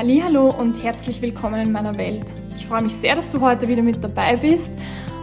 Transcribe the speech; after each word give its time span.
Hallo 0.00 0.54
und 0.56 0.80
herzlich 0.84 1.20
willkommen 1.22 1.60
in 1.60 1.72
meiner 1.72 1.98
Welt. 1.98 2.24
Ich 2.54 2.68
freue 2.68 2.82
mich 2.82 2.94
sehr, 2.94 3.16
dass 3.16 3.32
du 3.32 3.40
heute 3.40 3.66
wieder 3.66 3.82
mit 3.82 4.04
dabei 4.04 4.36
bist 4.36 4.70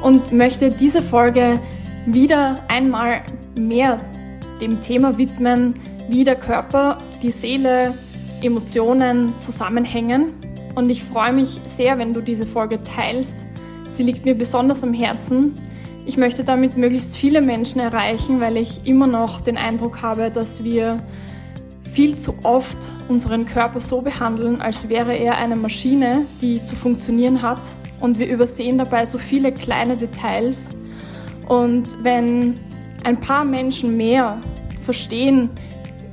und 0.04 0.34
möchte 0.34 0.68
diese 0.68 1.02
Folge 1.02 1.62
wieder 2.06 2.60
einmal 2.68 3.22
mehr 3.58 4.02
dem 4.60 4.82
Thema 4.82 5.18
widmen, 5.18 5.76
wie 6.10 6.26
der 6.26 6.36
Körper, 6.36 6.98
die 7.22 7.32
Seele, 7.32 7.94
Emotionen 8.42 9.34
zusammenhängen. 9.40 10.34
Und 10.76 10.90
ich 10.90 11.06
freue 11.06 11.32
mich 11.32 11.62
sehr, 11.66 11.98
wenn 11.98 12.12
du 12.12 12.20
diese 12.20 12.46
Folge 12.46 12.84
teilst. 12.84 13.38
Sie 13.88 14.04
liegt 14.04 14.26
mir 14.26 14.36
besonders 14.36 14.84
am 14.84 14.94
Herzen. 14.94 15.54
Ich 16.06 16.18
möchte 16.18 16.44
damit 16.44 16.76
möglichst 16.76 17.16
viele 17.16 17.40
Menschen 17.40 17.80
erreichen, 17.80 18.42
weil 18.42 18.58
ich 18.58 18.86
immer 18.86 19.08
noch 19.08 19.40
den 19.40 19.56
Eindruck 19.58 20.02
habe, 20.02 20.32
dass 20.32 20.66
wir 20.66 20.98
viel 21.96 22.18
zu 22.18 22.36
oft 22.44 22.78
unseren 23.08 23.46
Körper 23.46 23.80
so 23.80 24.02
behandeln, 24.02 24.62
als 24.62 24.90
wäre 24.90 25.16
er 25.16 25.38
eine 25.38 25.56
Maschine, 25.56 26.26
die 26.42 26.62
zu 26.62 26.76
funktionieren 26.76 27.42
hat. 27.42 27.62
Und 28.02 28.20
wir 28.20 28.28
übersehen 28.28 28.78
dabei 28.78 29.06
so 29.06 29.18
viele 29.18 29.54
kleine 29.54 29.96
Details. 29.96 30.72
Und 31.48 32.04
wenn 32.04 32.58
ein 33.06 33.18
paar 33.18 33.46
Menschen 33.46 33.96
mehr 33.96 34.38
verstehen, 34.84 35.50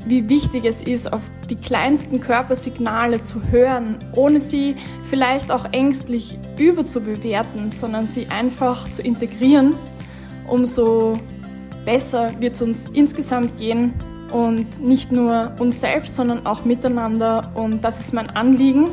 wie 0.06 0.28
wichtig 0.28 0.64
es 0.66 0.82
ist, 0.82 1.12
auf 1.12 1.22
die 1.50 1.56
kleinsten 1.56 2.20
Körpersignale 2.20 3.24
zu 3.24 3.42
hören, 3.50 3.96
ohne 4.14 4.38
sie 4.38 4.77
vielleicht 5.10 5.50
auch 5.50 5.64
ängstlich 5.72 6.38
überzubewerten, 6.58 7.70
sondern 7.70 8.06
sie 8.06 8.28
einfach 8.28 8.88
zu 8.92 9.02
integrieren, 9.02 9.74
umso 10.48 11.14
besser 11.84 12.30
wird 12.38 12.55
es 12.55 12.62
uns 12.62 12.88
insgesamt 12.88 13.58
gehen 13.58 13.94
und 14.32 14.82
nicht 14.82 15.12
nur 15.12 15.52
uns 15.59 15.80
selbst, 15.80 16.14
sondern 16.14 16.46
auch 16.46 16.64
miteinander. 16.64 17.52
Und 17.55 17.83
das 17.83 18.00
ist 18.00 18.12
mein 18.12 18.30
Anliegen. 18.30 18.88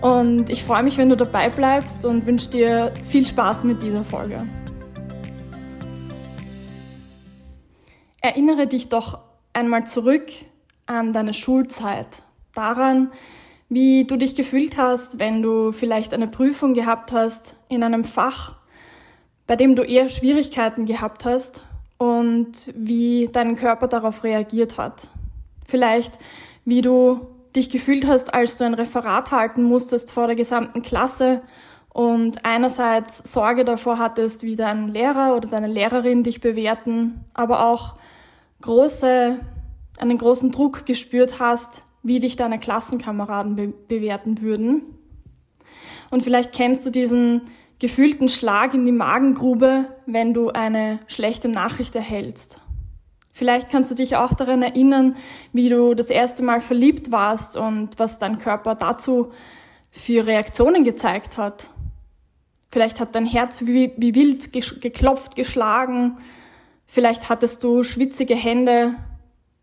Und 0.00 0.48
ich 0.48 0.64
freue 0.64 0.82
mich, 0.82 0.96
wenn 0.96 1.08
du 1.08 1.16
dabei 1.16 1.50
bleibst 1.50 2.06
und 2.06 2.24
wünsche 2.26 2.50
dir 2.50 2.92
viel 3.06 3.26
Spaß 3.26 3.64
mit 3.64 3.82
dieser 3.82 4.04
Folge. 4.04 4.46
Erinnere 8.22 8.66
dich 8.66 8.88
doch 8.88 9.18
einmal 9.52 9.86
zurück 9.86 10.26
an 10.86 11.12
deine 11.12 11.34
Schulzeit, 11.34 12.22
daran, 12.54 13.10
wie 13.68 14.04
du 14.04 14.16
dich 14.16 14.34
gefühlt 14.34 14.76
hast, 14.76 15.18
wenn 15.18 15.42
du 15.42 15.72
vielleicht 15.72 16.12
eine 16.12 16.26
Prüfung 16.28 16.74
gehabt 16.74 17.12
hast 17.12 17.56
in 17.68 17.84
einem 17.84 18.04
Fach, 18.04 18.56
bei 19.46 19.56
dem 19.56 19.76
du 19.76 19.82
eher 19.82 20.08
Schwierigkeiten 20.08 20.86
gehabt 20.86 21.24
hast 21.24 21.62
und 22.00 22.72
wie 22.74 23.28
dein 23.30 23.56
Körper 23.56 23.86
darauf 23.86 24.24
reagiert 24.24 24.78
hat. 24.78 25.08
Vielleicht, 25.66 26.18
wie 26.64 26.80
du 26.80 27.26
dich 27.54 27.68
gefühlt 27.68 28.06
hast, 28.06 28.32
als 28.32 28.56
du 28.56 28.64
ein 28.64 28.72
Referat 28.72 29.32
halten 29.32 29.62
musstest 29.64 30.10
vor 30.10 30.26
der 30.26 30.34
gesamten 30.34 30.80
Klasse 30.80 31.42
und 31.92 32.42
einerseits 32.46 33.30
Sorge 33.30 33.66
davor 33.66 33.98
hattest, 33.98 34.44
wie 34.44 34.56
dein 34.56 34.88
Lehrer 34.88 35.36
oder 35.36 35.50
deine 35.50 35.66
Lehrerin 35.66 36.22
dich 36.22 36.40
bewerten, 36.40 37.22
aber 37.34 37.66
auch 37.66 37.96
große, 38.62 39.38
einen 39.98 40.18
großen 40.18 40.52
Druck 40.52 40.86
gespürt 40.86 41.38
hast, 41.38 41.82
wie 42.02 42.18
dich 42.18 42.36
deine 42.36 42.58
Klassenkameraden 42.58 43.56
be 43.56 43.74
bewerten 43.88 44.40
würden. 44.40 44.84
Und 46.10 46.22
vielleicht 46.22 46.52
kennst 46.52 46.86
du 46.86 46.90
diesen 46.90 47.42
gefühlten 47.80 48.28
Schlag 48.28 48.74
in 48.74 48.84
die 48.84 48.92
Magengrube, 48.92 49.86
wenn 50.06 50.32
du 50.34 50.50
eine 50.50 51.00
schlechte 51.08 51.48
Nachricht 51.48 51.96
erhältst. 51.96 52.60
Vielleicht 53.32 53.70
kannst 53.70 53.90
du 53.90 53.94
dich 53.94 54.16
auch 54.16 54.34
daran 54.34 54.62
erinnern, 54.62 55.16
wie 55.52 55.70
du 55.70 55.94
das 55.94 56.10
erste 56.10 56.42
Mal 56.42 56.60
verliebt 56.60 57.10
warst 57.10 57.56
und 57.56 57.98
was 57.98 58.18
dein 58.18 58.38
Körper 58.38 58.74
dazu 58.74 59.32
für 59.90 60.26
Reaktionen 60.26 60.84
gezeigt 60.84 61.38
hat. 61.38 61.68
Vielleicht 62.70 63.00
hat 63.00 63.14
dein 63.14 63.26
Herz 63.26 63.62
wie, 63.64 63.92
wild 63.96 64.52
geklopft, 64.52 65.34
geschlagen. 65.34 66.18
Vielleicht 66.86 67.30
hattest 67.30 67.64
du 67.64 67.82
schwitzige 67.82 68.36
Hände, 68.36 68.94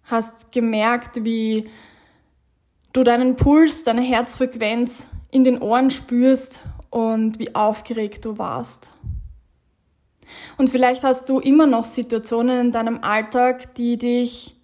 hast 0.04 0.52
gemerkt, 0.52 1.24
wie 1.24 1.70
du 2.94 3.04
deinen 3.04 3.36
Puls, 3.36 3.84
deine 3.84 4.02
Herzfrequenz 4.02 5.08
in 5.30 5.44
den 5.44 5.62
Ohren 5.62 5.92
spürst 5.92 6.64
und 6.90 7.40
wie 7.40 7.56
aufgeregt 7.56 8.26
du 8.26 8.38
warst. 8.38 8.90
Und 10.58 10.70
vielleicht 10.70 11.04
hast 11.04 11.30
du 11.30 11.40
immer 11.40 11.68
noch 11.68 11.86
Situationen 11.86 12.60
in 12.68 12.72
deinem 12.72 13.04
Alltag, 13.04 13.76
die 13.76 13.98
dich 13.98 14.56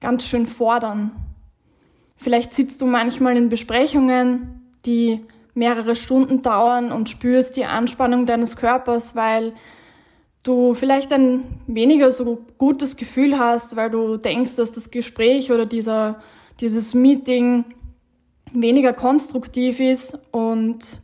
ganz 0.00 0.26
schön 0.26 0.46
fordern. 0.46 1.12
Vielleicht 2.16 2.54
sitzt 2.54 2.80
du 2.80 2.86
manchmal 2.86 3.36
in 3.36 3.48
Besprechungen, 3.48 4.72
die 4.86 5.20
mehrere 5.54 5.96
Stunden 5.96 6.42
dauern 6.42 6.92
und 6.92 7.08
spürst 7.08 7.56
die 7.56 7.66
Anspannung 7.66 8.26
deines 8.26 8.56
Körpers, 8.56 9.14
weil 9.14 9.52
du 10.42 10.74
vielleicht 10.74 11.12
ein 11.12 11.60
weniger 11.66 12.12
so 12.12 12.44
gutes 12.56 12.96
Gefühl 12.96 13.38
hast, 13.38 13.76
weil 13.76 13.90
du 13.90 14.16
denkst, 14.16 14.56
dass 14.56 14.72
das 14.72 14.90
Gespräch 14.90 15.52
oder 15.52 15.66
dieser, 15.66 16.20
dieses 16.60 16.94
Meeting 16.94 17.64
weniger 18.52 18.92
konstruktiv 18.92 19.80
ist 19.80 20.18
und 20.30 21.00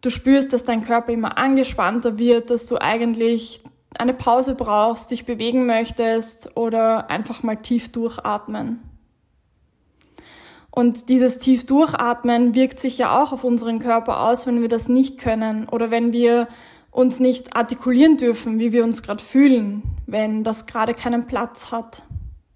du 0.00 0.10
spürst, 0.10 0.52
dass 0.52 0.64
dein 0.64 0.84
Körper 0.84 1.12
immer 1.12 1.38
angespannter 1.38 2.18
wird, 2.18 2.50
dass 2.50 2.66
du 2.66 2.80
eigentlich 2.80 3.62
eine 3.98 4.14
Pause 4.14 4.54
brauchst, 4.54 5.10
dich 5.10 5.24
bewegen 5.24 5.66
möchtest 5.66 6.56
oder 6.56 7.10
einfach 7.10 7.42
mal 7.42 7.56
tief 7.56 7.90
durchatmen. 7.90 8.82
Und 10.70 11.08
dieses 11.08 11.38
tief 11.38 11.66
durchatmen 11.66 12.54
wirkt 12.54 12.78
sich 12.78 12.98
ja 12.98 13.20
auch 13.20 13.32
auf 13.32 13.42
unseren 13.42 13.78
Körper 13.80 14.20
aus, 14.20 14.46
wenn 14.46 14.60
wir 14.60 14.68
das 14.68 14.88
nicht 14.88 15.18
können 15.18 15.68
oder 15.68 15.90
wenn 15.90 16.12
wir 16.12 16.46
uns 16.90 17.20
nicht 17.20 17.56
artikulieren 17.56 18.16
dürfen, 18.16 18.58
wie 18.58 18.72
wir 18.72 18.84
uns 18.84 19.02
gerade 19.02 19.22
fühlen, 19.22 19.82
wenn 20.06 20.44
das 20.44 20.66
gerade 20.66 20.94
keinen 20.94 21.26
Platz 21.26 21.72
hat. 21.72 22.02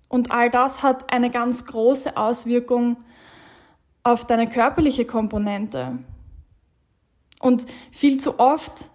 Und 0.09 0.31
all 0.31 0.51
das 0.51 0.83
hat 0.83 1.13
eine 1.13 1.31
ganz 1.31 1.65
große 1.67 2.17
Auswirkung 2.17 2.99
auf 4.03 4.25
deine 4.25 4.49
körperliche 4.49 5.05
Komponente. 5.05 5.99
Und 7.41 7.67
viel 7.91 8.19
zu 8.19 8.39
oft 8.39 8.89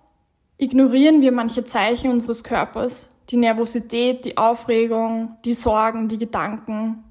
ignorieren 0.57 1.21
wir 1.21 1.31
manche 1.31 1.65
Zeichen 1.65 2.11
unseres 2.11 2.43
Körpers, 2.43 3.09
die 3.29 3.37
Nervosität, 3.37 4.25
die 4.25 4.37
Aufregung, 4.37 5.35
die 5.45 5.53
Sorgen, 5.53 6.07
die 6.07 6.17
Gedanken. 6.17 7.03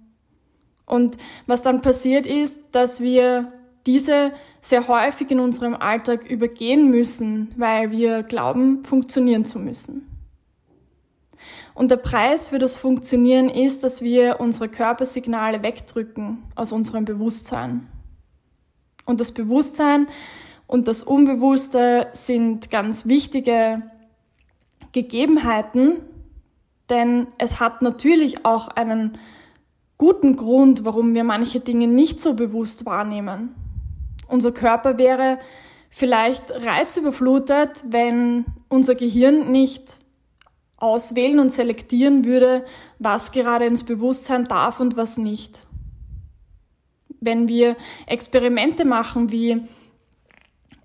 Und 0.86 1.18
was 1.46 1.62
dann 1.62 1.82
passiert 1.82 2.26
ist, 2.26 2.60
dass 2.72 3.00
wir 3.00 3.52
diese 3.86 4.32
sehr 4.60 4.88
häufig 4.88 5.30
in 5.30 5.40
unserem 5.40 5.74
Alltag 5.74 6.28
übergehen 6.28 6.90
müssen, 6.90 7.52
weil 7.56 7.90
wir 7.90 8.22
glauben, 8.22 8.82
funktionieren 8.84 9.44
zu 9.44 9.58
müssen. 9.58 10.15
Und 11.76 11.90
der 11.90 11.98
Preis 11.98 12.48
für 12.48 12.58
das 12.58 12.74
Funktionieren 12.74 13.50
ist, 13.50 13.84
dass 13.84 14.00
wir 14.00 14.40
unsere 14.40 14.70
Körpersignale 14.70 15.62
wegdrücken 15.62 16.42
aus 16.54 16.72
unserem 16.72 17.04
Bewusstsein. 17.04 17.86
Und 19.04 19.20
das 19.20 19.30
Bewusstsein 19.30 20.08
und 20.66 20.88
das 20.88 21.02
Unbewusste 21.02 22.06
sind 22.14 22.70
ganz 22.70 23.04
wichtige 23.04 23.82
Gegebenheiten, 24.92 25.96
denn 26.88 27.26
es 27.36 27.60
hat 27.60 27.82
natürlich 27.82 28.46
auch 28.46 28.68
einen 28.68 29.18
guten 29.98 30.36
Grund, 30.36 30.86
warum 30.86 31.12
wir 31.12 31.24
manche 31.24 31.60
Dinge 31.60 31.88
nicht 31.88 32.22
so 32.22 32.32
bewusst 32.32 32.86
wahrnehmen. 32.86 33.54
Unser 34.28 34.52
Körper 34.52 34.96
wäre 34.96 35.38
vielleicht 35.90 36.50
reizüberflutet, 36.52 37.84
wenn 37.86 38.46
unser 38.70 38.94
Gehirn 38.94 39.52
nicht 39.52 39.98
auswählen 40.78 41.38
und 41.38 41.50
selektieren 41.50 42.24
würde, 42.24 42.64
was 42.98 43.32
gerade 43.32 43.66
ins 43.66 43.84
Bewusstsein 43.84 44.44
darf 44.44 44.80
und 44.80 44.96
was 44.96 45.16
nicht. 45.16 45.62
Wenn 47.20 47.48
wir 47.48 47.76
Experimente 48.06 48.84
machen, 48.84 49.32
wie, 49.32 49.62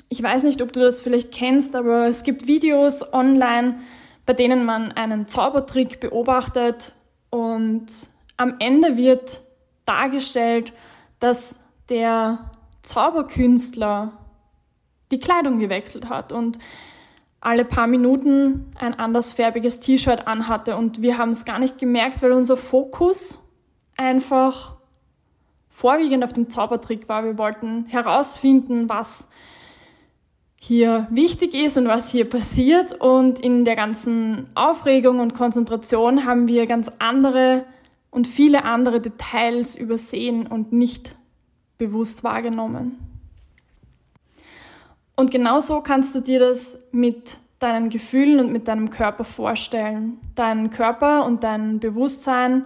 ich 0.09 0.23
weiß 0.23 0.43
nicht, 0.43 0.61
ob 0.61 0.71
du 0.71 0.79
das 0.79 1.01
vielleicht 1.01 1.31
kennst, 1.31 1.75
aber 1.75 2.07
es 2.07 2.23
gibt 2.23 2.47
Videos 2.47 3.13
online, 3.13 3.79
bei 4.25 4.33
denen 4.33 4.63
man 4.63 4.91
einen 4.91 5.27
Zaubertrick 5.27 5.99
beobachtet 5.99 6.93
und 7.29 7.87
am 8.37 8.55
Ende 8.59 8.97
wird 8.97 9.41
dargestellt, 9.85 10.73
dass 11.19 11.59
der 11.89 12.51
Zauberkünstler 12.81 14.13
die 15.11 15.19
Kleidung 15.19 15.59
gewechselt 15.59 16.09
hat 16.09 16.31
und 16.31 16.57
alle 17.41 17.65
paar 17.65 17.87
Minuten 17.87 18.71
ein 18.79 18.97
andersfarbiges 18.97 19.79
T-Shirt 19.79 20.27
anhatte 20.27 20.77
und 20.77 21.01
wir 21.01 21.17
haben 21.17 21.31
es 21.31 21.43
gar 21.43 21.57
nicht 21.59 21.79
gemerkt, 21.79 22.21
weil 22.21 22.31
unser 22.31 22.55
Fokus 22.55 23.39
einfach 23.97 24.75
vorwiegend 25.69 26.23
auf 26.23 26.33
den 26.33 26.51
Zaubertrick 26.51 27.09
war. 27.09 27.23
Wir 27.23 27.39
wollten 27.39 27.85
herausfinden, 27.87 28.87
was 28.87 29.27
hier 30.55 31.07
wichtig 31.09 31.55
ist 31.55 31.77
und 31.77 31.87
was 31.87 32.11
hier 32.11 32.29
passiert 32.29 33.01
und 33.01 33.39
in 33.39 33.65
der 33.65 33.75
ganzen 33.75 34.47
Aufregung 34.53 35.19
und 35.19 35.33
Konzentration 35.33 36.25
haben 36.25 36.47
wir 36.47 36.67
ganz 36.67 36.91
andere 36.99 37.65
und 38.11 38.27
viele 38.27 38.63
andere 38.65 39.01
Details 39.01 39.75
übersehen 39.75 40.45
und 40.45 40.71
nicht 40.71 41.17
bewusst 41.79 42.23
wahrgenommen. 42.23 43.10
Und 45.21 45.29
genauso 45.29 45.81
kannst 45.81 46.15
du 46.15 46.19
dir 46.19 46.39
das 46.39 46.79
mit 46.91 47.37
deinen 47.59 47.89
Gefühlen 47.89 48.39
und 48.39 48.51
mit 48.51 48.67
deinem 48.67 48.89
Körper 48.89 49.23
vorstellen. 49.23 50.17
Dein 50.33 50.71
Körper 50.71 51.27
und 51.27 51.43
dein 51.43 51.79
Bewusstsein, 51.79 52.65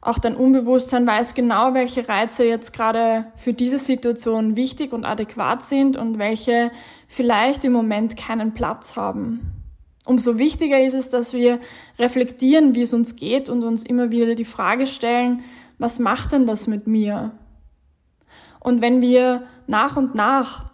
auch 0.00 0.18
dein 0.18 0.34
Unbewusstsein 0.34 1.06
weiß 1.06 1.34
genau, 1.34 1.74
welche 1.74 2.08
Reize 2.08 2.42
jetzt 2.42 2.72
gerade 2.72 3.26
für 3.36 3.52
diese 3.52 3.78
Situation 3.78 4.56
wichtig 4.56 4.92
und 4.92 5.04
adäquat 5.04 5.62
sind 5.62 5.96
und 5.96 6.18
welche 6.18 6.72
vielleicht 7.06 7.62
im 7.62 7.72
Moment 7.72 8.16
keinen 8.16 8.52
Platz 8.52 8.96
haben. 8.96 9.52
Umso 10.04 10.38
wichtiger 10.38 10.84
ist 10.84 10.94
es, 10.94 11.08
dass 11.08 11.32
wir 11.32 11.60
reflektieren, 12.00 12.74
wie 12.74 12.82
es 12.82 12.92
uns 12.92 13.14
geht 13.14 13.48
und 13.48 13.62
uns 13.62 13.84
immer 13.84 14.10
wieder 14.10 14.34
die 14.34 14.44
Frage 14.44 14.88
stellen, 14.88 15.44
was 15.78 16.00
macht 16.00 16.32
denn 16.32 16.46
das 16.46 16.66
mit 16.66 16.88
mir? 16.88 17.30
Und 18.58 18.80
wenn 18.80 19.00
wir 19.02 19.44
nach 19.68 19.96
und 19.96 20.16
nach 20.16 20.71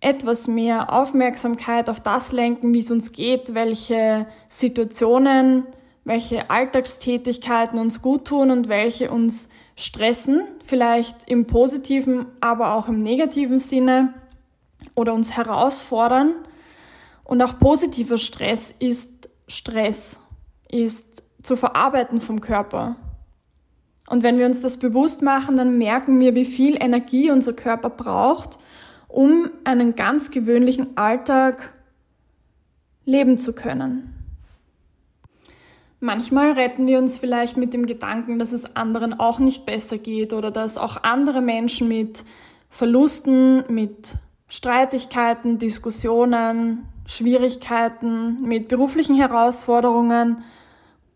etwas 0.00 0.46
mehr 0.46 0.92
Aufmerksamkeit 0.92 1.88
auf 1.88 2.00
das 2.00 2.32
lenken, 2.32 2.74
wie 2.74 2.80
es 2.80 2.90
uns 2.90 3.12
geht, 3.12 3.54
welche 3.54 4.26
Situationen, 4.48 5.64
welche 6.04 6.50
Alltagstätigkeiten 6.50 7.78
uns 7.78 8.02
gut 8.02 8.26
tun 8.26 8.50
und 8.50 8.68
welche 8.68 9.10
uns 9.10 9.48
stressen, 9.74 10.42
vielleicht 10.64 11.28
im 11.28 11.46
positiven, 11.46 12.26
aber 12.40 12.74
auch 12.74 12.88
im 12.88 13.02
negativen 13.02 13.58
Sinne 13.58 14.14
oder 14.94 15.14
uns 15.14 15.36
herausfordern. 15.36 16.34
Und 17.24 17.42
auch 17.42 17.58
positiver 17.58 18.18
Stress 18.18 18.70
ist 18.78 19.28
Stress, 19.48 20.20
ist 20.68 21.22
zu 21.42 21.56
verarbeiten 21.56 22.20
vom 22.20 22.40
Körper. 22.40 22.96
Und 24.08 24.22
wenn 24.22 24.38
wir 24.38 24.46
uns 24.46 24.60
das 24.60 24.76
bewusst 24.76 25.22
machen, 25.22 25.56
dann 25.56 25.78
merken 25.78 26.20
wir, 26.20 26.34
wie 26.34 26.44
viel 26.44 26.76
Energie 26.80 27.30
unser 27.30 27.52
Körper 27.52 27.90
braucht, 27.90 28.58
um 29.16 29.48
einen 29.64 29.96
ganz 29.96 30.30
gewöhnlichen 30.30 30.98
Alltag 30.98 31.72
leben 33.06 33.38
zu 33.38 33.54
können. 33.54 34.12
Manchmal 36.00 36.52
retten 36.52 36.86
wir 36.86 36.98
uns 36.98 37.16
vielleicht 37.16 37.56
mit 37.56 37.72
dem 37.72 37.86
Gedanken, 37.86 38.38
dass 38.38 38.52
es 38.52 38.76
anderen 38.76 39.18
auch 39.18 39.38
nicht 39.38 39.64
besser 39.64 39.96
geht 39.96 40.34
oder 40.34 40.50
dass 40.50 40.76
auch 40.76 41.02
andere 41.02 41.40
Menschen 41.40 41.88
mit 41.88 42.24
Verlusten, 42.68 43.64
mit 43.72 44.18
Streitigkeiten, 44.48 45.56
Diskussionen, 45.56 46.86
Schwierigkeiten, 47.06 48.42
mit 48.42 48.68
beruflichen 48.68 49.16
Herausforderungen 49.16 50.44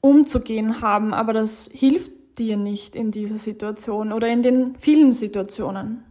umzugehen 0.01 0.81
haben. 0.81 1.13
Aber 1.13 1.35
das 1.35 1.69
hilft 1.71 2.39
dir 2.39 2.57
nicht 2.57 2.97
in 2.97 3.11
dieser 3.11 3.39
Situation 3.39 4.11
oder 4.11 4.29
in 4.29 4.43
den 4.43 4.75
vielen 4.77 5.13
Situationen. 5.13 6.10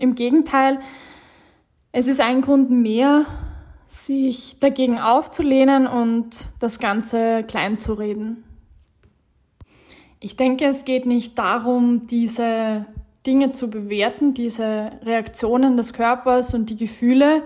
Im 0.00 0.14
Gegenteil, 0.14 0.80
es 1.92 2.06
ist 2.06 2.22
ein 2.22 2.40
Grund 2.40 2.70
mehr, 2.70 3.26
sich 3.86 4.56
dagegen 4.58 4.98
aufzulehnen 4.98 5.86
und 5.86 6.52
das 6.58 6.78
Ganze 6.78 7.44
klein 7.44 7.78
zu 7.78 7.92
reden. 7.92 8.44
Ich 10.18 10.36
denke, 10.36 10.64
es 10.64 10.86
geht 10.86 11.04
nicht 11.04 11.38
darum, 11.38 12.06
diese 12.06 12.86
Dinge 13.26 13.52
zu 13.52 13.68
bewerten, 13.68 14.32
diese 14.32 14.92
Reaktionen 15.02 15.76
des 15.76 15.92
Körpers 15.92 16.54
und 16.54 16.70
die 16.70 16.76
Gefühle, 16.76 17.42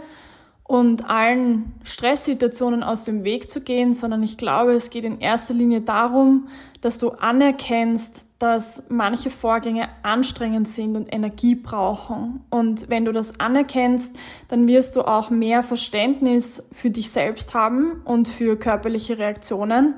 und 0.67 1.11
allen 1.11 1.75
Stresssituationen 1.85 2.83
aus 2.83 3.05
dem 3.05 3.23
Weg 3.23 3.51
zu 3.51 3.61
gehen, 3.61 3.93
sondern 3.93 4.23
ich 4.23 4.39
glaube, 4.39 4.73
es 4.73 4.89
geht 4.89 5.05
in 5.05 5.21
erster 5.21 5.53
Linie 5.53 5.83
darum, 5.83 6.49
dass 6.81 6.99
du 6.99 7.11
anerkennst, 7.11 8.27
dass 8.39 8.85
manche 8.89 9.29
Vorgänge 9.31 9.89
anstrengend 10.03 10.67
sind 10.67 10.97
und 10.97 11.13
Energie 11.13 11.55
brauchen. 11.55 12.41
Und 12.49 12.89
wenn 12.89 13.05
du 13.05 13.13
das 13.13 13.39
anerkennst, 13.41 14.17
dann 14.49 14.67
wirst 14.67 14.97
du 14.97 15.03
auch 15.03 15.29
mehr 15.29 15.63
Verständnis 15.63 16.67
für 16.73 16.91
dich 16.91 17.11
selbst 17.11 17.53
haben 17.53 18.01
und 18.07 18.27
für 18.27 18.57
körperliche 18.57 19.19
Reaktionen. 19.19 19.95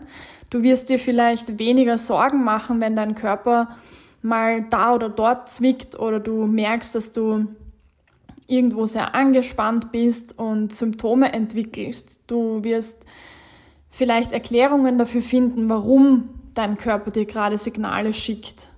Du 0.51 0.65
wirst 0.65 0.91
dir 0.91 0.99
vielleicht 0.99 1.61
weniger 1.61 1.97
Sorgen 1.97 2.43
machen, 2.43 2.81
wenn 2.81 2.97
dein 2.97 3.15
Körper 3.15 3.77
mal 4.21 4.65
da 4.69 4.95
oder 4.95 5.09
dort 5.09 5.49
zwickt 5.49 5.97
oder 5.99 6.19
du 6.19 6.47
merkst, 6.47 6.95
dass 6.95 7.13
du 7.13 7.47
irgendwo 8.47 8.87
sehr 8.87 9.15
angespannt 9.15 9.93
bist 9.93 10.39
und 10.39 10.73
Symptome 10.73 11.33
entwickelst. 11.33 12.21
Du 12.27 12.63
wirst 12.63 13.05
vielleicht 13.91 14.33
Erklärungen 14.33 14.99
dafür 14.99 15.23
finden, 15.23 15.69
warum 15.69 16.29
dein 16.55 16.77
Körper 16.77 17.11
dir 17.11 17.27
gerade 17.27 17.59
Signale 17.59 18.15
schickt. 18.15 18.71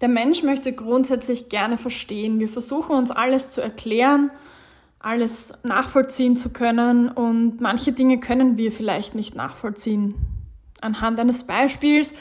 Der 0.00 0.08
Mensch 0.08 0.42
möchte 0.42 0.72
grundsätzlich 0.72 1.50
gerne 1.50 1.76
verstehen. 1.76 2.40
Wir 2.40 2.48
versuchen 2.48 2.96
uns 2.96 3.10
alles 3.10 3.52
zu 3.52 3.60
erklären, 3.60 4.30
alles 4.98 5.52
nachvollziehen 5.62 6.36
zu 6.36 6.50
können 6.50 7.08
und 7.08 7.60
manche 7.60 7.92
Dinge 7.92 8.18
können 8.18 8.56
wir 8.56 8.72
vielleicht 8.72 9.14
nicht 9.14 9.34
nachvollziehen. 9.34 10.14
Anhand 10.80 11.20
eines 11.20 11.46
Beispiels 11.46 12.14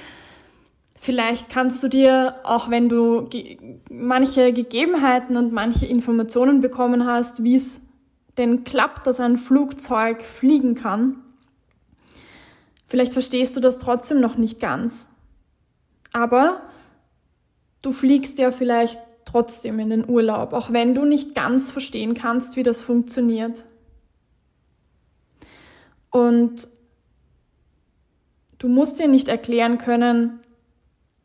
Vielleicht 1.01 1.48
kannst 1.50 1.81
du 1.81 1.88
dir, 1.88 2.36
auch 2.44 2.69
wenn 2.69 2.90
du 2.90 3.30
ge 3.30 3.57
manche 3.90 4.51
Gegebenheiten 4.51 5.38
und 5.38 5.54
manche 5.54 5.86
Informationen 5.86 6.60
bekommen 6.60 7.06
hast, 7.06 7.42
wie 7.42 7.56
es 7.56 7.88
denn 8.38 8.66
klappt, 8.66 9.07
dass 9.07 9.22
ein 9.22 9.38
Flugzeug 9.38 10.22
fliegen 10.22 10.75
kann, 10.75 11.24
vielleicht 12.86 13.13
verstehst 13.13 13.56
du 13.56 13.62
das 13.62 13.80
trotzdem 13.80 14.19
noch 14.19 14.36
nicht 14.36 14.60
ganz. 14.60 15.10
Aber 16.12 16.63
du 17.81 17.94
fliegst 17.94 18.38
ja 18.38 18.52
vielleicht 18.52 19.00
trotzdem 19.24 19.80
in 19.80 19.92
den 19.92 20.10
Urlaub, 20.10 20.52
auch 20.52 20.74
wenn 20.74 20.95
du 20.95 21.06
nicht 21.06 21.34
ganz 21.34 21.72
verstehen 21.72 22.13
kannst, 22.13 22.57
wie 22.57 22.63
das 22.63 22.81
funktioniert. 22.81 23.63
Und 26.12 26.68
du 28.57 28.68
musst 28.68 29.00
dir 29.00 29.07
nicht 29.07 29.30
erklären 29.30 29.78
können, 29.78 30.42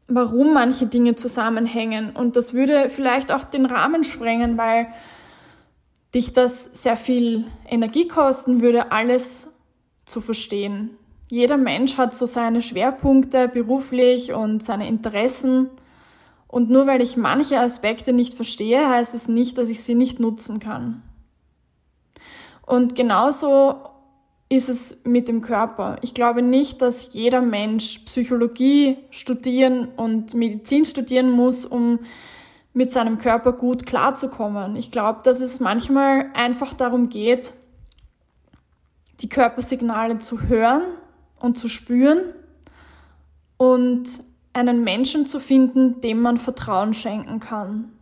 warum 0.08 0.52
manche 0.52 0.86
Dinge 0.86 1.14
zusammenhängen. 1.14 2.10
Und 2.10 2.36
das 2.36 2.52
würde 2.52 2.90
vielleicht 2.90 3.32
auch 3.32 3.44
den 3.44 3.66
Rahmen 3.66 4.04
sprengen, 4.04 4.58
weil 4.58 4.88
dich 6.14 6.32
das 6.32 6.64
sehr 6.64 6.96
viel 6.96 7.44
Energie 7.68 8.06
kosten 8.06 8.60
würde, 8.60 8.92
alles 8.92 9.52
zu 10.04 10.20
verstehen. 10.20 10.90
Jeder 11.30 11.56
Mensch 11.56 11.96
hat 11.96 12.14
so 12.14 12.26
seine 12.26 12.62
Schwerpunkte 12.62 13.48
beruflich 13.48 14.32
und 14.32 14.62
seine 14.62 14.86
Interessen. 14.86 15.70
Und 16.46 16.70
nur 16.70 16.86
weil 16.86 17.02
ich 17.02 17.16
manche 17.16 17.58
Aspekte 17.58 18.12
nicht 18.12 18.34
verstehe, 18.34 18.88
heißt 18.88 19.14
es 19.14 19.26
nicht, 19.26 19.58
dass 19.58 19.70
ich 19.70 19.82
sie 19.82 19.94
nicht 19.94 20.20
nutzen 20.20 20.60
kann. 20.60 21.02
Und 22.64 22.94
genauso 22.94 23.93
ist 24.54 24.68
es 24.68 25.02
mit 25.04 25.28
dem 25.28 25.40
Körper. 25.40 25.96
Ich 26.02 26.14
glaube 26.14 26.42
nicht, 26.42 26.80
dass 26.82 27.12
jeder 27.12 27.42
Mensch 27.42 28.00
Psychologie 28.00 28.98
studieren 29.10 29.88
und 29.96 30.34
Medizin 30.34 30.84
studieren 30.84 31.30
muss, 31.30 31.64
um 31.64 32.00
mit 32.72 32.90
seinem 32.90 33.18
Körper 33.18 33.52
gut 33.52 33.86
klarzukommen. 33.86 34.76
Ich 34.76 34.90
glaube, 34.90 35.20
dass 35.22 35.40
es 35.40 35.60
manchmal 35.60 36.30
einfach 36.34 36.72
darum 36.74 37.08
geht, 37.08 37.54
die 39.20 39.28
Körpersignale 39.28 40.18
zu 40.18 40.42
hören 40.42 40.82
und 41.38 41.56
zu 41.56 41.68
spüren 41.68 42.20
und 43.56 44.22
einen 44.52 44.82
Menschen 44.82 45.26
zu 45.26 45.40
finden, 45.40 46.00
dem 46.00 46.20
man 46.20 46.38
Vertrauen 46.38 46.94
schenken 46.94 47.40
kann. 47.40 47.92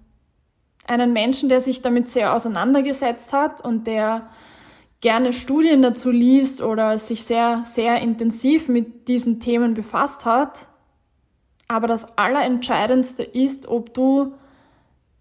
Einen 0.87 1.12
Menschen, 1.12 1.49
der 1.49 1.61
sich 1.61 1.82
damit 1.82 2.09
sehr 2.09 2.35
auseinandergesetzt 2.35 3.32
hat 3.32 3.64
und 3.64 3.87
der 3.87 4.28
gerne 5.02 5.32
Studien 5.32 5.82
dazu 5.82 6.11
liest 6.11 6.62
oder 6.62 6.99
sich 6.99 7.25
sehr, 7.25 7.62
sehr 7.64 8.00
intensiv 8.00 8.68
mit 8.68 9.09
diesen 9.09 9.40
Themen 9.40 9.75
befasst 9.75 10.25
hat. 10.25 10.68
Aber 11.68 11.88
das 11.88 12.16
Allerentscheidendste 12.16 13.23
ist, 13.23 13.66
ob 13.66 13.92
du 13.92 14.35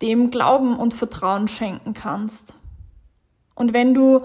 dem 0.01 0.29
Glauben 0.29 0.77
und 0.77 0.93
Vertrauen 0.93 1.47
schenken 1.47 1.93
kannst. 1.93 2.55
Und 3.55 3.73
wenn 3.73 3.93
du 3.93 4.21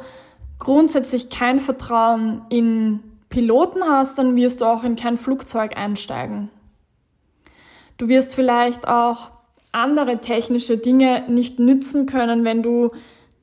grundsätzlich 0.58 1.30
kein 1.30 1.58
Vertrauen 1.58 2.42
in 2.50 3.00
Piloten 3.28 3.82
hast, 3.82 4.18
dann 4.18 4.36
wirst 4.36 4.60
du 4.60 4.66
auch 4.66 4.84
in 4.84 4.96
kein 4.96 5.16
Flugzeug 5.16 5.76
einsteigen. 5.76 6.50
Du 7.96 8.08
wirst 8.08 8.34
vielleicht 8.34 8.86
auch 8.86 9.30
andere 9.72 10.20
technische 10.20 10.76
Dinge 10.76 11.24
nicht 11.28 11.58
nützen 11.58 12.06
können, 12.06 12.44
wenn 12.44 12.62
du 12.62 12.90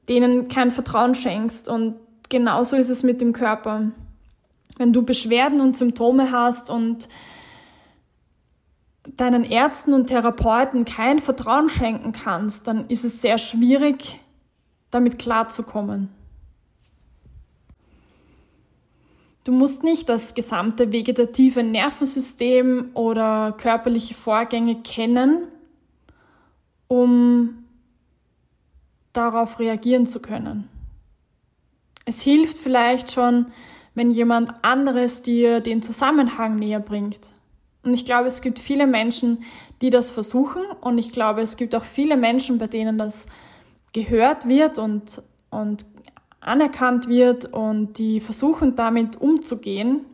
denen 0.10 0.48
kein 0.48 0.72
Vertrauen 0.72 1.16
schenkst. 1.16 1.70
Und 1.70 1.96
genauso 2.34 2.76
ist 2.76 2.90
es 2.90 3.04
mit 3.04 3.22
dem 3.22 3.32
Körper. 3.32 3.92
Wenn 4.78 4.92
du 4.92 5.04
Beschwerden 5.04 5.62
und 5.62 5.78
Symptome 5.78 6.32
hast 6.32 6.72
und 6.72 7.08
deinen 9.18 9.44
Ärzten 9.44 9.94
und 9.94 10.08
Therapeuten 10.08 10.84
kein 10.84 11.20
Vertrauen 11.20 11.70
schenken 11.70 12.12
kannst, 12.12 12.68
dann 12.68 12.88
ist 12.90 13.06
es 13.06 13.22
sehr 13.22 13.38
schwierig, 13.38 14.20
damit 14.90 15.20
klarzukommen. 15.20 16.10
Du 19.44 19.52
musst 19.52 19.84
nicht 19.84 20.10
das 20.10 20.34
gesamte 20.34 20.92
vegetative 20.92 21.62
Nervensystem 21.64 22.90
oder 22.96 23.52
körperliche 23.52 24.16
Vorgänge 24.16 24.82
kennen, 24.82 25.50
um 26.88 27.66
darauf 29.12 29.60
reagieren 29.60 30.08
zu 30.08 30.20
können. 30.20 30.68
Es 32.06 32.22
hilft 32.22 32.58
vielleicht 32.58 33.12
schon, 33.12 33.48
wenn 33.96 34.12
jemand 34.12 34.54
anderes 34.64 35.22
dir 35.22 35.60
den 35.60 35.82
Zusammenhang 35.82 36.58
näher 36.58 36.80
bringt. 36.80 37.32
Und 37.84 37.94
ich 37.94 38.06
glaube, 38.06 38.28
es 38.28 38.42
gibt 38.42 38.60
viele 38.60 38.88
Menschen, 38.88 39.44
die 39.82 39.90
das 39.90 40.10
versuchen 40.10 40.64
und 40.82 40.98
ich 40.98 41.12
glaube, 41.12 41.42
es 41.42 41.58
gibt 41.58 41.76
auch 41.76 41.84
viele 41.84 42.16
Menschen, 42.16 42.58
bei 42.58 42.68
denen 42.68 42.98
das 42.98 43.28
gehört 43.92 44.48
wird 44.48 44.80
und, 44.80 45.22
und 45.50 45.86
anerkannt 46.40 47.08
wird 47.08 47.46
und 47.46 47.98
die 47.98 48.20
versuchen 48.20 48.76
damit 48.76 49.20
umzugehen. 49.20 50.06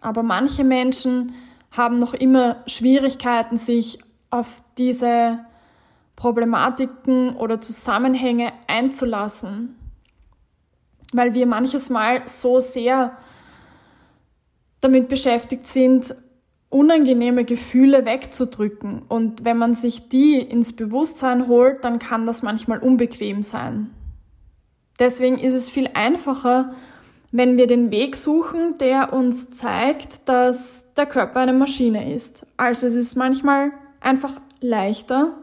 Aber 0.00 0.22
manche 0.22 0.64
Menschen 0.64 1.34
haben 1.70 1.98
noch 1.98 2.14
immer 2.14 2.62
Schwierigkeiten, 2.66 3.56
sich 3.56 3.98
auf 4.30 4.62
diese 4.76 5.40
Problematiken 6.16 7.36
oder 7.36 7.60
Zusammenhänge 7.60 8.52
einzulassen, 8.66 9.76
weil 11.12 11.34
wir 11.34 11.46
manches 11.46 11.90
Mal 11.90 12.22
so 12.26 12.60
sehr 12.60 13.16
damit 14.80 15.08
beschäftigt 15.08 15.66
sind, 15.66 16.14
unangenehme 16.70 17.44
Gefühle 17.44 18.04
wegzudrücken. 18.04 19.02
Und 19.08 19.44
wenn 19.44 19.56
man 19.56 19.74
sich 19.74 20.08
die 20.08 20.38
ins 20.38 20.74
Bewusstsein 20.74 21.48
holt, 21.48 21.84
dann 21.84 21.98
kann 21.98 22.26
das 22.26 22.42
manchmal 22.42 22.78
unbequem 22.78 23.42
sein. 23.42 23.90
Deswegen 24.98 25.38
ist 25.38 25.54
es 25.54 25.70
viel 25.70 25.88
einfacher, 25.94 26.72
wenn 27.30 27.56
wir 27.56 27.66
den 27.66 27.90
Weg 27.90 28.16
suchen, 28.16 28.78
der 28.78 29.12
uns 29.12 29.50
zeigt, 29.50 30.28
dass 30.28 30.94
der 30.94 31.06
Körper 31.06 31.40
eine 31.40 31.52
Maschine 31.52 32.12
ist. 32.12 32.46
Also 32.56 32.86
es 32.86 32.94
ist 32.94 33.16
manchmal 33.16 33.70
einfach 34.00 34.40
leichter, 34.60 35.34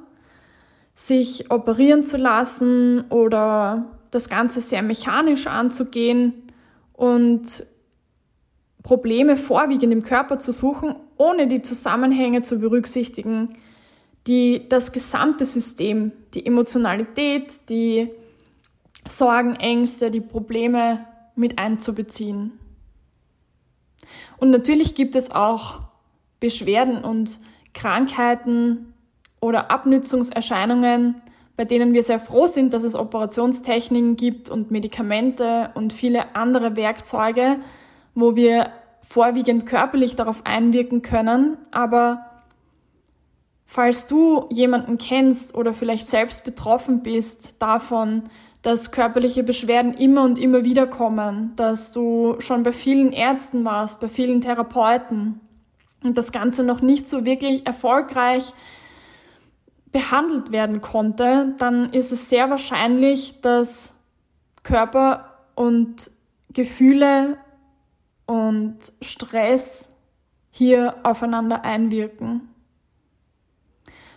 sich 0.96 1.52
operieren 1.52 2.04
zu 2.04 2.18
lassen 2.18 3.06
oder 3.10 3.86
das 4.16 4.30
Ganze 4.30 4.62
sehr 4.62 4.82
mechanisch 4.82 5.46
anzugehen 5.46 6.52
und 6.94 7.66
Probleme 8.82 9.36
vorwiegend 9.36 9.92
im 9.92 10.04
Körper 10.04 10.40
zu 10.40 10.52
suchen, 10.52 10.96
ohne 11.18 11.48
die 11.48 11.62
Zusammenhänge 11.62 12.42
zu 12.42 12.60
berücksichtigen, 12.60 13.50
die 14.28 14.70
das 14.70 14.92
gesamte 14.92 15.44
System, 15.44 16.12
die 16.34 16.46
Emotionalität, 16.46 17.70
die 17.70 18.10
Sorgen, 19.08 19.56
Ängste, 19.56 20.10
die 20.10 20.22
Probleme 20.22 21.06
mit 21.36 21.60
einzubeziehen. 21.60 22.60
Und 24.38 24.50
natürlich 24.50 24.96
gibt 24.96 25.16
es 25.16 25.32
auch 25.32 25.82
Beschwerden 26.40 27.04
und 27.04 27.40
Krankheiten 27.74 28.94
oder 29.42 29.72
Abnützungserscheinungen, 29.72 31.22
bei 31.58 31.66
denen 31.66 31.94
wir 31.94 32.04
sehr 32.04 32.20
froh 32.20 32.48
sind, 32.48 32.74
dass 32.74 32.84
es 32.84 32.96
Operationstechniken 32.96 34.16
gibt 34.16 34.50
und 34.50 34.72
Medikamente 34.72 35.72
und 35.76 35.94
viele 35.94 36.36
andere 36.36 36.76
Werkzeuge, 36.76 37.58
wo 38.14 38.36
wir 38.36 38.72
vorwiegend 39.02 39.66
körperlich 39.66 40.16
darauf 40.16 40.46
einwirken 40.46 41.02
können. 41.02 41.58
Aber 41.72 42.26
falls 43.66 44.08
du 44.08 44.48
jemanden 44.50 44.98
kennst 44.98 45.56
oder 45.56 45.74
vielleicht 45.74 46.10
selbst 46.10 46.44
betroffen 46.44 47.04
bist 47.04 47.56
davon, 47.60 48.24
dass 48.62 48.92
körperliche 48.92 49.44
Beschwerden 49.44 49.94
immer 49.94 50.24
und 50.24 50.40
immer 50.40 50.64
wieder 50.64 50.88
kommen, 50.88 51.54
dass 51.56 51.92
du 51.94 52.36
schon 52.40 52.64
bei 52.64 52.74
vielen 52.74 53.14
Ärzten 53.14 53.64
warst, 53.64 54.02
bei 54.02 54.08
vielen 54.08 54.42
Therapeuten 54.42 55.40
und 56.04 56.18
das 56.18 56.32
Ganze 56.32 56.64
noch 56.64 56.82
nicht 56.82 57.08
so 57.08 57.26
wirklich 57.26 57.68
erfolgreich 57.68 58.54
behandelt 59.96 60.52
werden 60.52 60.82
konnte, 60.82 61.56
dann 61.58 61.94
ist 61.94 62.12
es 62.12 62.28
sehr 62.28 62.50
wahrscheinlich, 62.50 63.40
dass 63.40 63.96
Körper 64.62 65.38
und 65.56 66.12
Gefühle 66.52 67.38
und 68.26 68.78
Stress 69.00 69.88
hier 70.52 70.98
aufeinander 71.04 71.64
einwirken. 71.64 72.50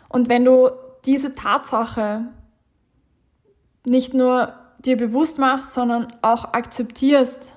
Und 0.08 0.28
wenn 0.28 0.44
du 0.44 0.70
diese 1.04 1.34
Tatsache 1.34 2.24
nicht 3.84 4.14
nur 4.14 4.54
dir 4.80 4.96
bewusst 4.96 5.38
machst, 5.38 5.74
sondern 5.74 6.08
auch 6.22 6.54
akzeptierst, 6.54 7.52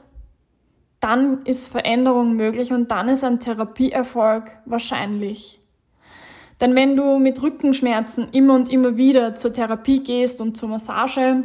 dann 1.00 1.44
ist 1.46 1.66
Veränderung 1.66 2.36
möglich 2.36 2.72
und 2.72 2.92
dann 2.92 3.10
ist 3.10 3.24
ein 3.24 3.40
Therapieerfolg 3.40 4.51
wahrscheinlich. 4.66 5.61
Denn 6.62 6.75
wenn 6.75 6.96
du 6.96 7.18
mit 7.18 7.41
Rückenschmerzen 7.41 8.30
immer 8.32 8.53
und 8.53 8.72
immer 8.72 8.96
wieder 8.96 9.34
zur 9.34 9.51
Therapie 9.51 10.03
gehst 10.03 10.39
und 10.39 10.56
zur 10.56 10.70
Massage 10.70 11.44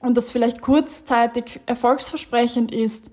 und 0.00 0.16
das 0.16 0.32
vielleicht 0.32 0.60
kurzzeitig 0.60 1.60
erfolgsversprechend 1.66 2.72
ist, 2.72 3.12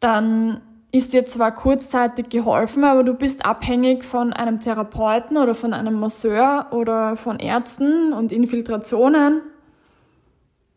dann 0.00 0.60
ist 0.92 1.12
dir 1.12 1.24
zwar 1.24 1.54
kurzzeitig 1.54 2.30
geholfen, 2.30 2.82
aber 2.82 3.04
du 3.04 3.14
bist 3.14 3.46
abhängig 3.46 4.04
von 4.04 4.32
einem 4.32 4.58
Therapeuten 4.58 5.36
oder 5.36 5.54
von 5.54 5.72
einem 5.72 5.94
Masseur 5.94 6.66
oder 6.72 7.14
von 7.14 7.38
Ärzten 7.38 8.12
und 8.12 8.32
Infiltrationen. 8.32 9.42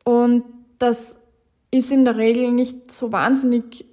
Und 0.03 0.44
das 0.77 1.20
ist 1.72 1.92
in 1.92 2.06
der 2.06 2.18
Regel 2.18 2.51
nicht 2.51 2.92
so 2.92 3.12
wahnsinnig 3.12 3.86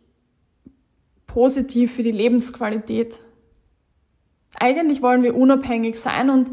positiv 1.26 1.94
für 1.94 2.02
die 2.02 2.10
Lebensqualität. 2.10 3.20
Eigentlich 4.58 5.02
wollen 5.02 5.22
wir 5.22 5.36
unabhängig 5.36 5.96
sein 6.00 6.30
und 6.30 6.50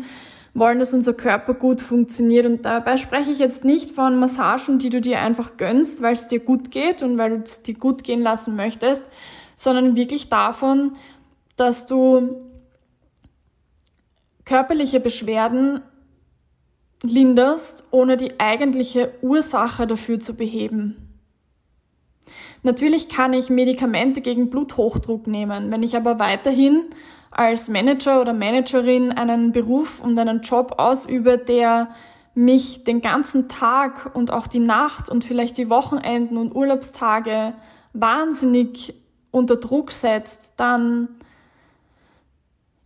wollen, 0.54 0.80
dass 0.80 0.94
unser 0.94 1.14
Körper 1.14 1.54
gut 1.54 1.82
funktioniert. 1.82 2.46
Und 2.46 2.66
dabei 2.66 2.98
spreche 2.98 3.32
ich 3.32 3.40
jetzt 3.40 3.64
nicht 3.64 3.92
von 3.92 4.20
Massagen, 4.20 4.80
die 4.80 4.90
du 4.90 5.02
dir 5.02 5.20
einfach 5.20 5.58
gönnst, 5.58 6.02
weil 6.02 6.14
es 6.14 6.28
dir 6.28 6.40
gut 6.40 6.72
geht 6.72 7.04
und 7.04 7.18
weil 7.18 7.32
du 7.32 7.44
es 7.44 7.64
dir 7.64 7.76
gut 7.76 8.04
gehen 8.04 8.22
lassen 8.22 8.56
möchtest, 8.56 9.04
sondern 9.56 9.96
wirklich 9.96 10.30
davon, 10.30 10.96
dass 11.56 11.86
du 11.86 12.42
körperliche 14.46 15.00
Beschwerden 15.00 15.82
linderst, 17.04 17.84
ohne 17.92 18.18
die 18.18 18.40
eigentliche 18.40 19.14
Ursache 19.22 19.86
dafür 19.86 20.20
zu 20.20 20.36
beheben. 20.36 21.08
Natürlich 22.64 23.10
kann 23.10 23.34
ich 23.34 23.50
Medikamente 23.50 24.22
gegen 24.22 24.50
Bluthochdruck 24.50 25.28
nehmen. 25.28 25.70
Wenn 25.72 25.84
ich 25.84 25.96
aber 25.96 26.20
weiterhin 26.20 26.86
als 27.38 27.70
Manager 27.70 28.20
oder 28.20 28.34
Managerin 28.34 29.12
einen 29.12 29.52
Beruf 29.52 30.02
und 30.02 30.18
einen 30.18 30.42
Job 30.42 30.76
ausübe, 30.78 31.38
der 31.38 31.90
mich 32.34 32.84
den 32.84 33.02
ganzen 33.02 33.48
Tag 33.48 34.16
und 34.16 34.32
auch 34.32 34.48
die 34.48 34.60
Nacht 34.60 35.10
und 35.10 35.24
vielleicht 35.24 35.58
die 35.58 35.70
Wochenenden 35.70 36.38
und 36.38 36.56
Urlaubstage 36.56 37.54
wahnsinnig 37.94 38.94
unter 39.32 39.56
Druck 39.56 39.92
setzt, 39.92 40.54
dann 40.58 41.10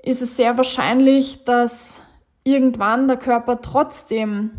ist 0.03 0.21
es 0.21 0.35
sehr 0.35 0.57
wahrscheinlich, 0.57 1.43
dass 1.43 2.05
irgendwann 2.43 3.07
der 3.07 3.17
Körper 3.17 3.61
trotzdem 3.61 4.51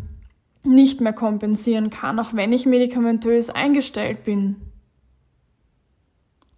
nicht 0.63 1.01
mehr 1.01 1.13
kompensieren 1.13 1.89
kann, 1.89 2.19
auch 2.19 2.33
wenn 2.33 2.53
ich 2.53 2.65
medikamentös 2.65 3.49
eingestellt 3.49 4.23
bin. 4.23 4.61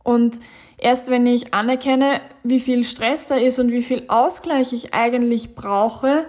Und 0.03 0.39
erst 0.77 1.09
wenn 1.09 1.25
ich 1.25 1.53
anerkenne, 1.53 2.21
wie 2.43 2.59
viel 2.59 2.83
Stress 2.83 3.27
da 3.27 3.35
ist 3.35 3.59
und 3.59 3.71
wie 3.71 3.83
viel 3.83 4.05
Ausgleich 4.07 4.73
ich 4.73 4.93
eigentlich 4.93 5.55
brauche, 5.55 6.25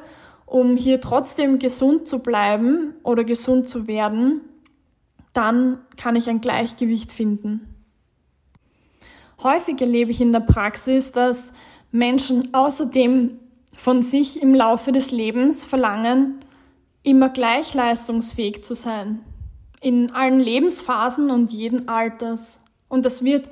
um 0.46 0.76
hier 0.76 1.00
trotzdem 1.00 1.58
gesund 1.58 2.06
zu 2.06 2.20
bleiben 2.20 2.94
oder 3.02 3.24
gesund 3.24 3.68
zu 3.68 3.86
werden, 3.86 4.40
dann 5.32 5.78
kann 5.96 6.16
ich 6.16 6.30
ein 6.30 6.40
Gleichgewicht 6.40 7.12
finden. 7.12 7.74
Häufig 9.42 9.80
erlebe 9.80 10.10
ich 10.10 10.20
in 10.20 10.32
der 10.32 10.40
Praxis, 10.40 11.12
dass 11.12 11.52
Menschen 11.90 12.54
außerdem 12.54 13.38
von 13.74 14.00
sich 14.00 14.40
im 14.40 14.54
Laufe 14.54 14.92
des 14.92 15.10
Lebens 15.10 15.62
verlangen, 15.62 16.40
immer 17.02 17.28
gleich 17.28 17.74
leistungsfähig 17.74 18.64
zu 18.64 18.74
sein. 18.74 19.20
In 19.80 20.10
allen 20.12 20.40
Lebensphasen 20.40 21.30
und 21.30 21.52
jeden 21.52 21.88
Alters. 21.88 22.60
Und 22.88 23.04
das 23.04 23.22
wird 23.22 23.50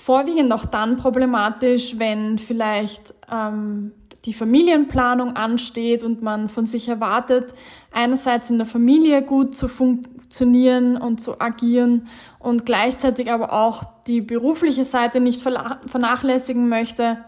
vorwiegend 0.00 0.50
auch 0.52 0.64
dann 0.64 0.96
problematisch, 0.96 1.98
wenn 1.98 2.38
vielleicht 2.38 3.14
ähm, 3.30 3.92
die 4.24 4.32
Familienplanung 4.32 5.36
ansteht 5.36 6.02
und 6.02 6.22
man 6.22 6.48
von 6.48 6.64
sich 6.64 6.88
erwartet, 6.88 7.52
einerseits 7.92 8.48
in 8.48 8.56
der 8.56 8.66
Familie 8.66 9.20
gut 9.22 9.54
zu 9.54 9.68
funktionieren 9.68 10.96
und 10.96 11.20
zu 11.20 11.38
agieren 11.40 12.08
und 12.38 12.64
gleichzeitig 12.64 13.30
aber 13.30 13.52
auch 13.52 13.82
die 14.06 14.22
berufliche 14.22 14.86
Seite 14.86 15.20
nicht 15.20 15.42
vernachlässigen 15.42 16.70
möchte. 16.70 17.18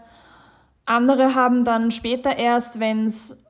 Andere 0.85 1.35
haben 1.35 1.65
dann 1.65 1.91
später 1.91 2.35
erst, 2.35 2.79
wenn 2.79 3.05
es 3.05 3.42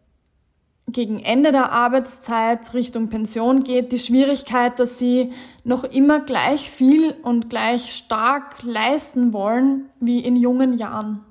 gegen 0.94 1.20
Ende 1.20 1.52
der 1.52 1.72
Arbeitszeit 1.72 2.74
Richtung 2.74 3.10
Pension 3.10 3.64
geht, 3.64 3.92
die 3.92 4.00
Schwierigkeit, 4.00 4.80
dass 4.80 4.98
sie 4.98 5.34
noch 5.64 5.84
immer 5.84 6.20
gleich 6.20 6.70
viel 6.70 7.16
und 7.24 7.50
gleich 7.50 7.94
stark 7.94 8.64
leisten 8.64 9.34
wollen 9.34 9.90
wie 10.00 10.20
in 10.20 10.36
jungen 10.36 10.78
Jahren. 10.78 11.24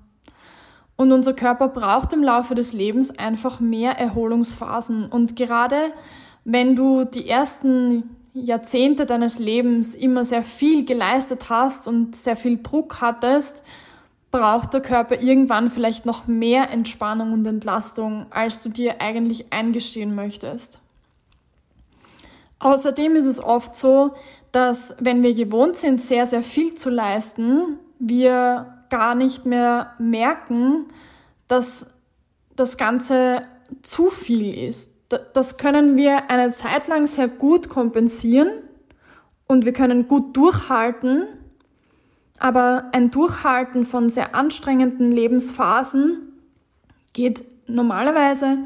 Und 0.97 1.12
unser 1.12 1.33
Körper 1.33 1.69
braucht 1.69 2.12
im 2.12 2.23
Laufe 2.23 2.54
des 2.54 2.73
Lebens 2.73 3.19
einfach 3.19 3.61
mehr 3.61 3.99
Erholungsphasen. 3.99 5.07
Und 5.07 5.37
gerade 5.37 5.76
wenn 6.45 6.76
du 6.76 7.04
die 7.04 7.28
ersten 7.28 8.16
Jahrzehnte 8.35 9.07
deines 9.07 9.38
Lebens 9.38 9.95
immer 9.95 10.25
sehr 10.25 10.42
viel 10.42 10.85
geleistet 10.85 11.50
hast 11.50 11.88
und 11.88 12.16
sehr 12.16 12.37
viel 12.37 12.62
Druck 12.62 13.00
hattest, 13.00 13.62
braucht 14.33 14.73
der 14.73 14.81
Körper 14.81 15.21
irgendwann 15.21 15.71
vielleicht 15.71 16.07
noch 16.07 16.27
mehr 16.27 16.71
Entspannung 16.71 17.33
und 17.33 17.47
Entlastung, 17.47 18.27
als 18.31 18.62
du 18.62 18.71
dir 18.71 19.01
eigentlich 19.01 19.53
eingestehen 19.53 20.17
möchtest. 20.17 20.81
Außerdem 22.59 23.15
ist 23.15 23.27
es 23.27 23.43
oft 23.43 23.77
so, 23.77 24.15
dass 24.51 24.97
wenn 24.99 25.23
wir 25.23 25.35
gewohnt 25.35 25.77
sind, 25.77 26.01
sehr, 26.01 26.27
sehr 26.27 26.43
viel 26.43 26.75
zu 26.75 26.91
leisten, 26.91 27.79
wir 27.99 28.85
gar 28.89 29.15
nicht 29.15 29.47
mehr 29.47 29.93
merken, 29.99 30.87
dass 31.47 31.91
das 32.57 32.77
Ganze 32.77 33.43
zu 33.83 34.11
viel 34.11 34.69
ist. 34.69 34.93
Das 35.35 35.59
können 35.59 35.97
wir 35.97 36.31
eine 36.31 36.49
Zeit 36.51 36.89
lang 36.89 37.07
sehr 37.07 37.29
gut 37.29 37.69
kompensieren 37.69 38.51
und 39.47 39.67
wir 39.67 39.73
können 39.73 40.09
gut 40.09 40.37
durchhalten, 40.37 41.27
aber 42.43 42.87
ein 42.91 43.13
Durchhalten 43.13 43.87
von 43.87 44.09
sehr 44.09 44.35
anstrengenden 44.35 45.13
Lebensphasen 45.13 46.33
geht 47.13 47.45
normalerweise 47.69 48.59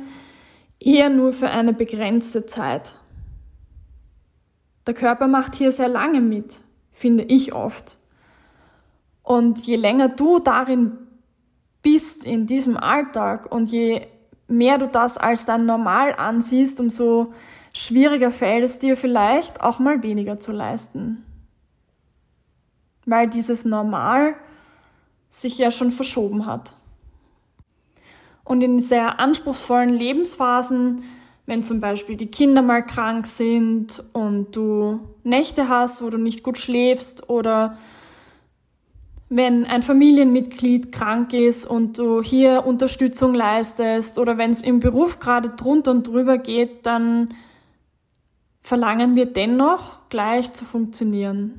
eher 0.81 1.11
nur 1.11 1.35
für 1.35 1.51
eine 1.51 1.75
begrenzte 1.75 2.47
Zeit. 2.47 2.95
Der 4.87 4.95
Körper 4.95 5.27
macht 5.27 5.57
hier 5.57 5.73
sehr 5.73 5.91
lange 5.91 6.23
mit, 6.23 6.63
finde 6.91 7.25
ich 7.25 7.53
oft. 7.53 7.99
Und 9.23 9.67
je 9.67 9.77
länger 9.77 10.09
du 10.09 10.39
darin 10.39 10.93
bist 11.83 12.25
in 12.25 12.47
diesem 12.47 12.79
Alltag 12.79 13.53
und 13.53 13.71
je 13.71 14.07
mehr 14.49 14.79
du 14.79 14.89
das 14.89 15.19
als 15.19 15.45
dein 15.45 15.67
Normal 15.67 16.15
ansiehst, 16.17 16.81
umso 16.81 17.35
schwieriger 17.75 18.31
fällt 18.31 18.65
es 18.65 18.79
dir 18.79 18.97
vielleicht 18.97 19.61
auch 19.61 19.81
mal 19.81 20.03
weniger 20.03 20.39
zu 20.39 20.53
leisten 20.53 21.27
weil 23.07 23.29
dieses 23.29 23.65
Normal 23.65 24.35
sich 25.31 25.59
ja 25.59 25.71
schon 25.71 25.93
verschoben 25.93 26.45
hat. 26.45 26.73
Und 28.45 28.63
in 28.63 28.81
sehr 28.81 29.19
anspruchsvollen 29.19 29.91
Lebensphasen, 29.91 31.05
wenn 31.47 31.63
zum 31.63 31.81
Beispiel 31.81 32.17
die 32.17 32.31
Kinder 32.31 32.63
mal 32.63 32.85
krank 32.85 33.27
sind 33.27 34.03
und 34.13 34.55
du 34.55 35.01
Nächte 35.25 35.69
hast, 35.69 36.03
wo 36.03 36.11
du 36.11 36.19
nicht 36.19 36.43
gut 36.43 36.59
schläfst 36.59 37.29
oder 37.29 37.79
wenn 39.29 39.65
ein 39.65 39.83
Familienmitglied 39.83 40.93
krank 40.93 41.33
ist 41.33 41.65
und 41.65 41.99
du 41.99 42.23
hier 42.23 42.65
Unterstützung 42.65 43.35
leistest 43.35 44.19
oder 44.19 44.39
wenn 44.39 44.53
es 44.53 44.63
im 44.63 44.79
Beruf 44.79 45.19
gerade 45.19 45.51
drunter 45.51 45.91
und 45.91 46.07
drüber 46.07 46.39
geht, 46.39 46.87
dann 46.87 47.35
verlangen 48.63 49.17
wir 49.17 49.27
dennoch 49.27 50.09
gleich 50.09 50.53
zu 50.53 50.65
funktionieren. 50.65 51.59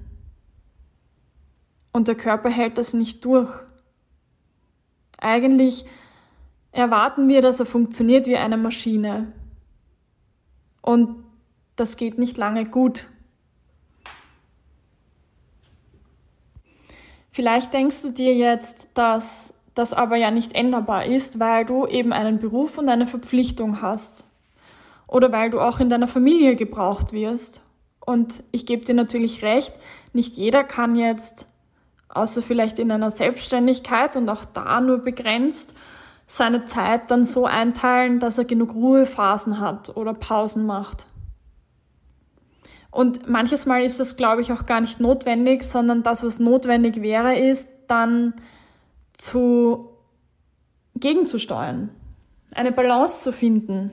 Und 1.97 2.07
der 2.07 2.13
Körper 2.13 2.51
hält 2.51 2.77
das 2.77 2.93
nicht 2.93 3.25
durch. 3.25 3.49
Eigentlich 5.17 5.83
erwarten 6.71 7.27
wir, 7.27 7.41
dass 7.41 7.59
er 7.59 7.65
funktioniert 7.65 8.27
wie 8.27 8.37
eine 8.37 8.55
Maschine. 8.55 9.33
Und 10.83 11.23
das 11.75 11.97
geht 11.97 12.19
nicht 12.19 12.37
lange 12.37 12.65
gut. 12.65 13.07
Vielleicht 17.31 17.73
denkst 17.73 18.03
du 18.03 18.11
dir 18.11 18.35
jetzt, 18.35 18.89
dass 18.93 19.55
das 19.73 19.93
aber 19.93 20.17
ja 20.17 20.29
nicht 20.29 20.53
änderbar 20.53 21.07
ist, 21.07 21.39
weil 21.39 21.65
du 21.65 21.87
eben 21.87 22.13
einen 22.13 22.37
Beruf 22.37 22.77
und 22.77 22.89
eine 22.89 23.07
Verpflichtung 23.07 23.81
hast. 23.81 24.27
Oder 25.07 25.31
weil 25.31 25.49
du 25.49 25.59
auch 25.59 25.79
in 25.79 25.89
deiner 25.89 26.07
Familie 26.07 26.55
gebraucht 26.55 27.11
wirst. 27.11 27.63
Und 28.05 28.43
ich 28.51 28.67
gebe 28.67 28.85
dir 28.85 28.93
natürlich 28.93 29.41
recht, 29.41 29.73
nicht 30.13 30.37
jeder 30.37 30.63
kann 30.63 30.93
jetzt 30.93 31.47
außer 32.17 32.41
vielleicht 32.41 32.79
in 32.79 32.91
einer 32.91 33.11
Selbstständigkeit 33.11 34.15
und 34.15 34.29
auch 34.29 34.45
da 34.45 34.81
nur 34.81 34.99
begrenzt, 34.99 35.75
seine 36.25 36.65
Zeit 36.65 37.09
dann 37.09 37.23
so 37.23 37.45
einteilen, 37.45 38.19
dass 38.19 38.37
er 38.37 38.45
genug 38.45 38.73
Ruhephasen 38.73 39.59
hat 39.59 39.95
oder 39.95 40.13
Pausen 40.13 40.65
macht. 40.65 41.05
Und 42.91 43.29
manches 43.29 43.65
Mal 43.65 43.83
ist 43.83 43.99
das, 43.99 44.17
glaube 44.17 44.41
ich, 44.41 44.51
auch 44.51 44.65
gar 44.65 44.81
nicht 44.81 44.99
notwendig, 44.99 45.63
sondern 45.63 46.03
das, 46.03 46.23
was 46.23 46.39
notwendig 46.39 47.01
wäre, 47.01 47.37
ist 47.37 47.69
dann 47.87 48.33
zu 49.17 49.89
gegenzusteuern, 50.95 51.89
eine 52.53 52.71
Balance 52.71 53.21
zu 53.21 53.31
finden, 53.31 53.91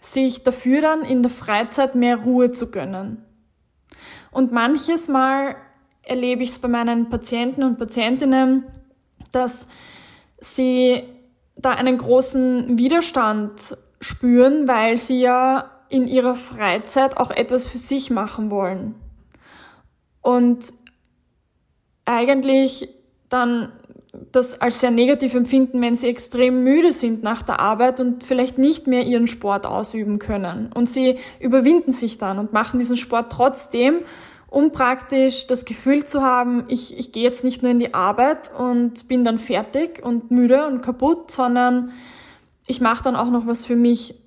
sich 0.00 0.44
dafür 0.44 0.80
dann 0.80 1.02
in 1.02 1.22
der 1.22 1.30
Freizeit 1.30 1.94
mehr 1.94 2.16
Ruhe 2.18 2.52
zu 2.52 2.70
gönnen. 2.70 3.24
Und 4.30 4.52
manches 4.52 5.08
Mal 5.08 5.56
erlebe 6.06 6.42
ich 6.42 6.50
es 6.50 6.58
bei 6.58 6.68
meinen 6.68 7.08
Patienten 7.08 7.62
und 7.62 7.78
Patientinnen, 7.78 8.64
dass 9.32 9.68
sie 10.38 11.02
da 11.56 11.70
einen 11.72 11.98
großen 11.98 12.78
Widerstand 12.78 13.76
spüren, 14.00 14.68
weil 14.68 14.96
sie 14.96 15.20
ja 15.20 15.70
in 15.88 16.06
ihrer 16.06 16.34
Freizeit 16.34 17.16
auch 17.16 17.30
etwas 17.30 17.66
für 17.66 17.78
sich 17.78 18.10
machen 18.10 18.50
wollen. 18.50 18.94
Und 20.20 20.72
eigentlich 22.04 22.88
dann 23.28 23.72
das 24.32 24.60
als 24.60 24.80
sehr 24.80 24.90
negativ 24.90 25.34
empfinden, 25.34 25.80
wenn 25.80 25.94
sie 25.94 26.08
extrem 26.08 26.64
müde 26.64 26.92
sind 26.92 27.22
nach 27.22 27.42
der 27.42 27.60
Arbeit 27.60 28.00
und 28.00 28.24
vielleicht 28.24 28.58
nicht 28.58 28.86
mehr 28.86 29.04
ihren 29.04 29.26
Sport 29.26 29.66
ausüben 29.66 30.18
können. 30.18 30.70
Und 30.72 30.88
sie 30.88 31.18
überwinden 31.40 31.92
sich 31.92 32.18
dann 32.18 32.38
und 32.38 32.52
machen 32.52 32.78
diesen 32.78 32.96
Sport 32.96 33.30
trotzdem 33.32 34.00
um 34.56 34.72
praktisch 34.72 35.46
das 35.46 35.66
Gefühl 35.66 36.04
zu 36.04 36.22
haben, 36.22 36.64
ich, 36.68 36.96
ich 36.96 37.12
gehe 37.12 37.22
jetzt 37.22 37.44
nicht 37.44 37.62
nur 37.62 37.70
in 37.70 37.78
die 37.78 37.92
Arbeit 37.92 38.50
und 38.58 39.06
bin 39.06 39.22
dann 39.22 39.38
fertig 39.38 40.02
und 40.02 40.30
müde 40.30 40.66
und 40.66 40.80
kaputt, 40.80 41.30
sondern 41.30 41.92
ich 42.66 42.80
mache 42.80 43.04
dann 43.04 43.16
auch 43.16 43.28
noch 43.28 43.46
was 43.46 43.66
für 43.66 43.76
mich. 43.76 44.18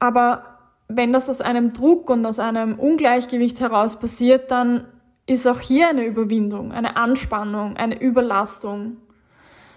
Aber 0.00 0.58
wenn 0.88 1.12
das 1.12 1.30
aus 1.30 1.40
einem 1.40 1.72
Druck 1.72 2.10
und 2.10 2.26
aus 2.26 2.40
einem 2.40 2.80
Ungleichgewicht 2.80 3.60
heraus 3.60 4.00
passiert, 4.00 4.50
dann 4.50 4.88
ist 5.24 5.46
auch 5.46 5.60
hier 5.60 5.88
eine 5.88 6.04
Überwindung, 6.04 6.72
eine 6.72 6.96
Anspannung, 6.96 7.76
eine 7.76 8.02
Überlastung. 8.02 8.96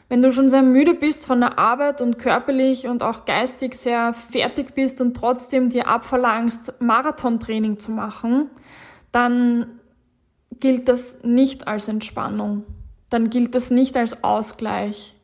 Wenn 0.10 0.24
du 0.24 0.32
schon 0.32 0.50
sehr 0.50 0.64
müde 0.64 0.96
bist 0.96 1.28
von 1.28 1.40
der 1.40 1.60
Arbeit 1.60 2.02
und 2.02 2.18
körperlich 2.18 2.88
und 2.88 3.04
auch 3.04 3.26
geistig 3.26 3.76
sehr 3.76 4.14
fertig 4.14 4.74
bist 4.74 5.02
und 5.02 5.16
trotzdem 5.16 5.70
dir 5.70 5.88
abverlangst, 5.88 6.82
Marathontraining 6.82 7.78
zu 7.78 7.92
machen, 7.92 8.50
dann 9.12 9.80
gilt 10.60 10.88
das 10.88 11.24
nicht 11.24 11.68
als 11.68 11.88
Entspannung. 11.88 12.64
Dann 13.10 13.30
gilt 13.30 13.56
das 13.56 13.72
nicht 13.72 13.96
als 13.96 14.24
Ausgleich. 14.24 15.16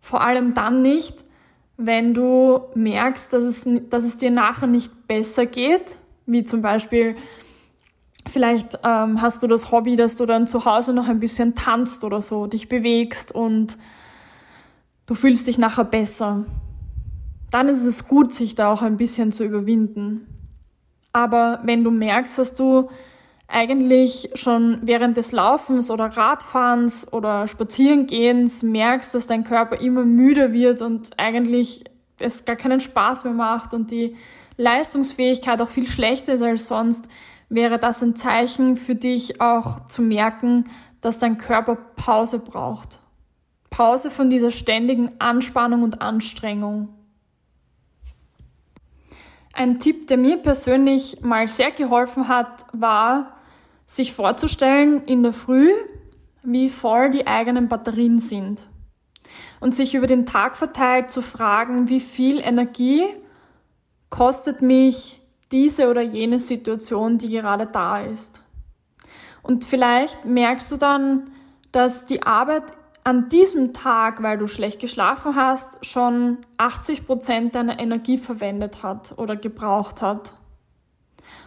Vor 0.00 0.20
allem 0.20 0.54
dann 0.54 0.82
nicht, 0.82 1.24
wenn 1.76 2.14
du 2.14 2.60
merkst, 2.74 3.32
dass 3.32 3.44
es, 3.44 3.68
dass 3.88 4.04
es 4.04 4.16
dir 4.16 4.30
nachher 4.30 4.66
nicht 4.66 5.06
besser 5.08 5.46
geht, 5.46 5.98
wie 6.26 6.44
zum 6.44 6.60
Beispiel 6.60 7.16
vielleicht 8.26 8.78
ähm, 8.84 9.20
hast 9.20 9.42
du 9.42 9.46
das 9.46 9.70
Hobby, 9.70 9.96
dass 9.96 10.16
du 10.16 10.26
dann 10.26 10.46
zu 10.46 10.64
Hause 10.64 10.92
noch 10.92 11.08
ein 11.08 11.20
bisschen 11.20 11.54
tanzt 11.54 12.04
oder 12.04 12.22
so, 12.22 12.46
dich 12.46 12.68
bewegst 12.68 13.32
und 13.32 13.76
du 15.06 15.14
fühlst 15.14 15.46
dich 15.46 15.58
nachher 15.58 15.84
besser. 15.84 16.44
Dann 17.50 17.68
ist 17.68 17.84
es 17.84 18.08
gut, 18.08 18.34
sich 18.34 18.54
da 18.54 18.72
auch 18.72 18.82
ein 18.82 18.96
bisschen 18.96 19.32
zu 19.32 19.44
überwinden. 19.44 20.26
Aber 21.14 21.60
wenn 21.62 21.84
du 21.84 21.90
merkst, 21.90 22.38
dass 22.38 22.54
du 22.54 22.90
eigentlich 23.46 24.30
schon 24.34 24.80
während 24.82 25.16
des 25.16 25.30
Laufens 25.32 25.90
oder 25.90 26.06
Radfahrens 26.06 27.10
oder 27.12 27.46
Spazierengehens 27.46 28.62
merkst, 28.62 29.14
dass 29.14 29.28
dein 29.28 29.44
Körper 29.44 29.80
immer 29.80 30.02
müder 30.02 30.52
wird 30.52 30.82
und 30.82 31.12
eigentlich 31.18 31.84
es 32.18 32.44
gar 32.44 32.56
keinen 32.56 32.80
Spaß 32.80 33.24
mehr 33.24 33.32
macht 33.32 33.74
und 33.74 33.90
die 33.92 34.16
Leistungsfähigkeit 34.56 35.62
auch 35.62 35.68
viel 35.68 35.86
schlechter 35.86 36.34
ist 36.34 36.42
als 36.42 36.66
sonst, 36.68 37.08
wäre 37.48 37.78
das 37.78 38.02
ein 38.02 38.16
Zeichen 38.16 38.76
für 38.76 38.96
dich 38.96 39.40
auch 39.40 39.86
zu 39.86 40.02
merken, 40.02 40.64
dass 41.00 41.18
dein 41.18 41.38
Körper 41.38 41.76
Pause 41.76 42.40
braucht. 42.40 42.98
Pause 43.70 44.10
von 44.10 44.30
dieser 44.30 44.50
ständigen 44.50 45.20
Anspannung 45.20 45.82
und 45.82 46.02
Anstrengung. 46.02 46.88
Ein 49.54 49.78
Tipp, 49.78 50.08
der 50.08 50.16
mir 50.16 50.38
persönlich 50.38 51.20
mal 51.20 51.46
sehr 51.46 51.70
geholfen 51.70 52.26
hat, 52.26 52.66
war, 52.72 53.36
sich 53.86 54.12
vorzustellen 54.12 55.04
in 55.04 55.22
der 55.22 55.32
Früh, 55.32 55.70
wie 56.42 56.68
voll 56.68 57.10
die 57.10 57.26
eigenen 57.26 57.68
Batterien 57.68 58.18
sind. 58.18 58.68
Und 59.60 59.74
sich 59.74 59.94
über 59.94 60.08
den 60.08 60.26
Tag 60.26 60.56
verteilt 60.56 61.10
zu 61.10 61.22
fragen, 61.22 61.88
wie 61.88 62.00
viel 62.00 62.40
Energie 62.40 63.04
kostet 64.10 64.60
mich 64.60 65.22
diese 65.52 65.88
oder 65.88 66.02
jene 66.02 66.40
Situation, 66.40 67.18
die 67.18 67.28
gerade 67.28 67.66
da 67.66 68.00
ist. 68.00 68.42
Und 69.42 69.64
vielleicht 69.64 70.24
merkst 70.24 70.72
du 70.72 70.76
dann, 70.76 71.30
dass 71.70 72.06
die 72.06 72.22
Arbeit 72.24 72.64
an 73.04 73.28
diesem 73.28 73.74
Tag, 73.74 74.22
weil 74.22 74.38
du 74.38 74.48
schlecht 74.48 74.80
geschlafen 74.80 75.36
hast, 75.36 75.84
schon 75.84 76.38
80 76.56 77.06
Prozent 77.06 77.54
deiner 77.54 77.78
Energie 77.78 78.16
verwendet 78.16 78.82
hat 78.82 79.14
oder 79.18 79.36
gebraucht 79.36 80.00
hat. 80.00 80.32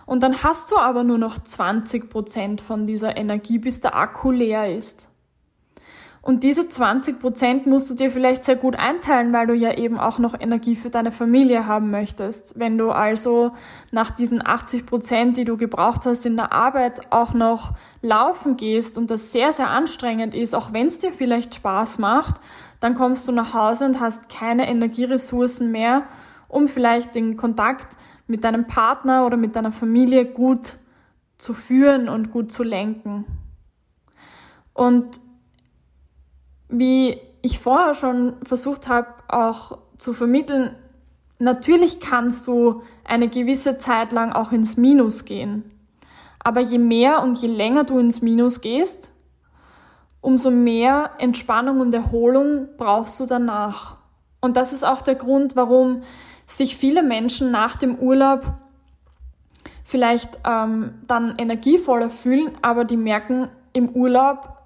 Und 0.05 0.21
dann 0.21 0.43
hast 0.43 0.71
du 0.71 0.77
aber 0.77 1.03
nur 1.03 1.17
noch 1.17 1.37
20 1.39 2.09
Prozent 2.09 2.61
von 2.61 2.85
dieser 2.85 3.17
Energie, 3.17 3.57
bis 3.57 3.81
der 3.81 3.95
Akku 3.95 4.31
leer 4.31 4.77
ist. 4.77 5.09
Und 6.27 6.43
diese 6.43 6.67
20 6.67 7.21
Prozent 7.21 7.67
musst 7.67 7.89
du 7.89 7.93
dir 7.93 8.11
vielleicht 8.11 8.43
sehr 8.43 8.57
gut 8.57 8.75
einteilen, 8.75 9.31
weil 9.31 9.47
du 9.47 9.53
ja 9.53 9.77
eben 9.77 9.97
auch 9.97 10.19
noch 10.19 10.37
Energie 10.37 10.75
für 10.75 10.89
deine 10.89 11.13
Familie 11.13 11.67
haben 11.67 11.89
möchtest. 11.89 12.59
Wenn 12.59 12.77
du 12.77 12.91
also 12.91 13.53
nach 13.91 14.11
diesen 14.11 14.45
80 14.45 14.85
Prozent, 14.85 15.37
die 15.37 15.45
du 15.45 15.55
gebraucht 15.55 16.05
hast 16.05 16.25
in 16.25 16.35
der 16.35 16.51
Arbeit, 16.51 17.13
auch 17.13 17.33
noch 17.33 17.75
laufen 18.01 18.57
gehst 18.57 18.97
und 18.97 19.09
das 19.09 19.31
sehr, 19.31 19.53
sehr 19.53 19.69
anstrengend 19.69 20.35
ist, 20.35 20.53
auch 20.53 20.73
wenn 20.73 20.87
es 20.87 20.99
dir 20.99 21.13
vielleicht 21.13 21.55
Spaß 21.55 21.97
macht, 21.99 22.41
dann 22.81 22.93
kommst 22.93 23.25
du 23.29 23.31
nach 23.31 23.53
Hause 23.53 23.85
und 23.85 24.01
hast 24.01 24.27
keine 24.27 24.67
Energieressourcen 24.67 25.71
mehr, 25.71 26.03
um 26.49 26.67
vielleicht 26.67 27.15
den 27.15 27.37
Kontakt 27.37 27.95
mit 28.27 28.43
deinem 28.43 28.67
Partner 28.67 29.25
oder 29.25 29.37
mit 29.37 29.55
deiner 29.55 29.71
Familie 29.71 30.25
gut 30.25 30.75
zu 31.37 31.53
führen 31.53 32.09
und 32.09 32.31
gut 32.31 32.51
zu 32.51 32.63
lenken. 32.63 33.23
Und 34.73 35.21
wie 36.69 37.19
ich 37.41 37.59
vorher 37.59 37.93
schon 37.93 38.33
versucht 38.43 38.87
habe, 38.87 39.07
auch 39.27 39.77
zu 39.97 40.13
vermitteln, 40.13 40.75
natürlich 41.39 41.99
kannst 41.99 42.47
du 42.47 42.81
eine 43.03 43.29
gewisse 43.29 43.77
Zeit 43.77 44.11
lang 44.11 44.31
auch 44.31 44.51
ins 44.51 44.77
Minus 44.77 45.25
gehen. 45.25 45.71
Aber 46.39 46.61
je 46.61 46.77
mehr 46.77 47.21
und 47.23 47.37
je 47.39 47.47
länger 47.47 47.83
du 47.83 47.99
ins 47.99 48.21
Minus 48.21 48.61
gehst, 48.61 49.09
umso 50.21 50.51
mehr 50.51 51.11
Entspannung 51.19 51.79
und 51.79 51.93
Erholung 51.93 52.67
brauchst 52.77 53.19
du 53.19 53.25
danach. 53.25 53.97
Und 54.41 54.57
das 54.57 54.73
ist 54.73 54.83
auch 54.83 55.01
der 55.01 55.15
Grund, 55.15 55.55
warum 55.55 56.03
sich 56.45 56.77
viele 56.77 57.03
Menschen 57.03 57.51
nach 57.51 57.75
dem 57.75 57.95
Urlaub 57.95 58.45
vielleicht 59.83 60.37
ähm, 60.45 60.95
dann 61.07 61.35
energievoller 61.37 62.09
fühlen, 62.09 62.51
aber 62.61 62.83
die 62.83 62.97
merken 62.97 63.49
im 63.73 63.89
Urlaub, 63.89 64.56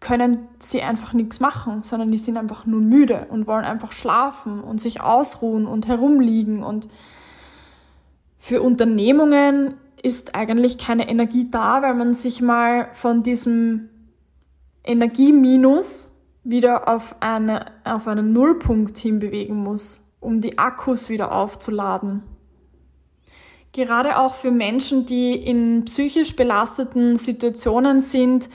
können 0.00 0.48
sie 0.58 0.82
einfach 0.82 1.12
nichts 1.14 1.40
machen, 1.40 1.82
sondern 1.82 2.10
die 2.10 2.18
sind 2.18 2.36
einfach 2.36 2.66
nur 2.66 2.80
müde 2.80 3.26
und 3.30 3.46
wollen 3.46 3.64
einfach 3.64 3.92
schlafen 3.92 4.60
und 4.60 4.80
sich 4.80 5.00
ausruhen 5.00 5.66
und 5.66 5.88
herumliegen. 5.88 6.62
Und 6.62 6.88
für 8.38 8.62
Unternehmungen 8.62 9.74
ist 10.02 10.34
eigentlich 10.34 10.78
keine 10.78 11.08
Energie 11.08 11.50
da, 11.50 11.82
weil 11.82 11.94
man 11.94 12.12
sich 12.14 12.42
mal 12.42 12.88
von 12.92 13.22
diesem 13.22 13.88
Energieminus 14.84 16.12
wieder 16.44 16.88
auf, 16.88 17.16
eine, 17.20 17.66
auf 17.84 18.06
einen 18.06 18.32
Nullpunkt 18.32 18.96
hinbewegen 18.98 19.56
muss, 19.56 20.04
um 20.20 20.40
die 20.40 20.58
Akkus 20.58 21.08
wieder 21.08 21.32
aufzuladen. 21.32 22.22
Gerade 23.72 24.18
auch 24.18 24.34
für 24.36 24.50
Menschen, 24.50 25.06
die 25.06 25.34
in 25.34 25.84
psychisch 25.86 26.36
belasteten 26.36 27.16
Situationen 27.16 28.00
sind, 28.00 28.48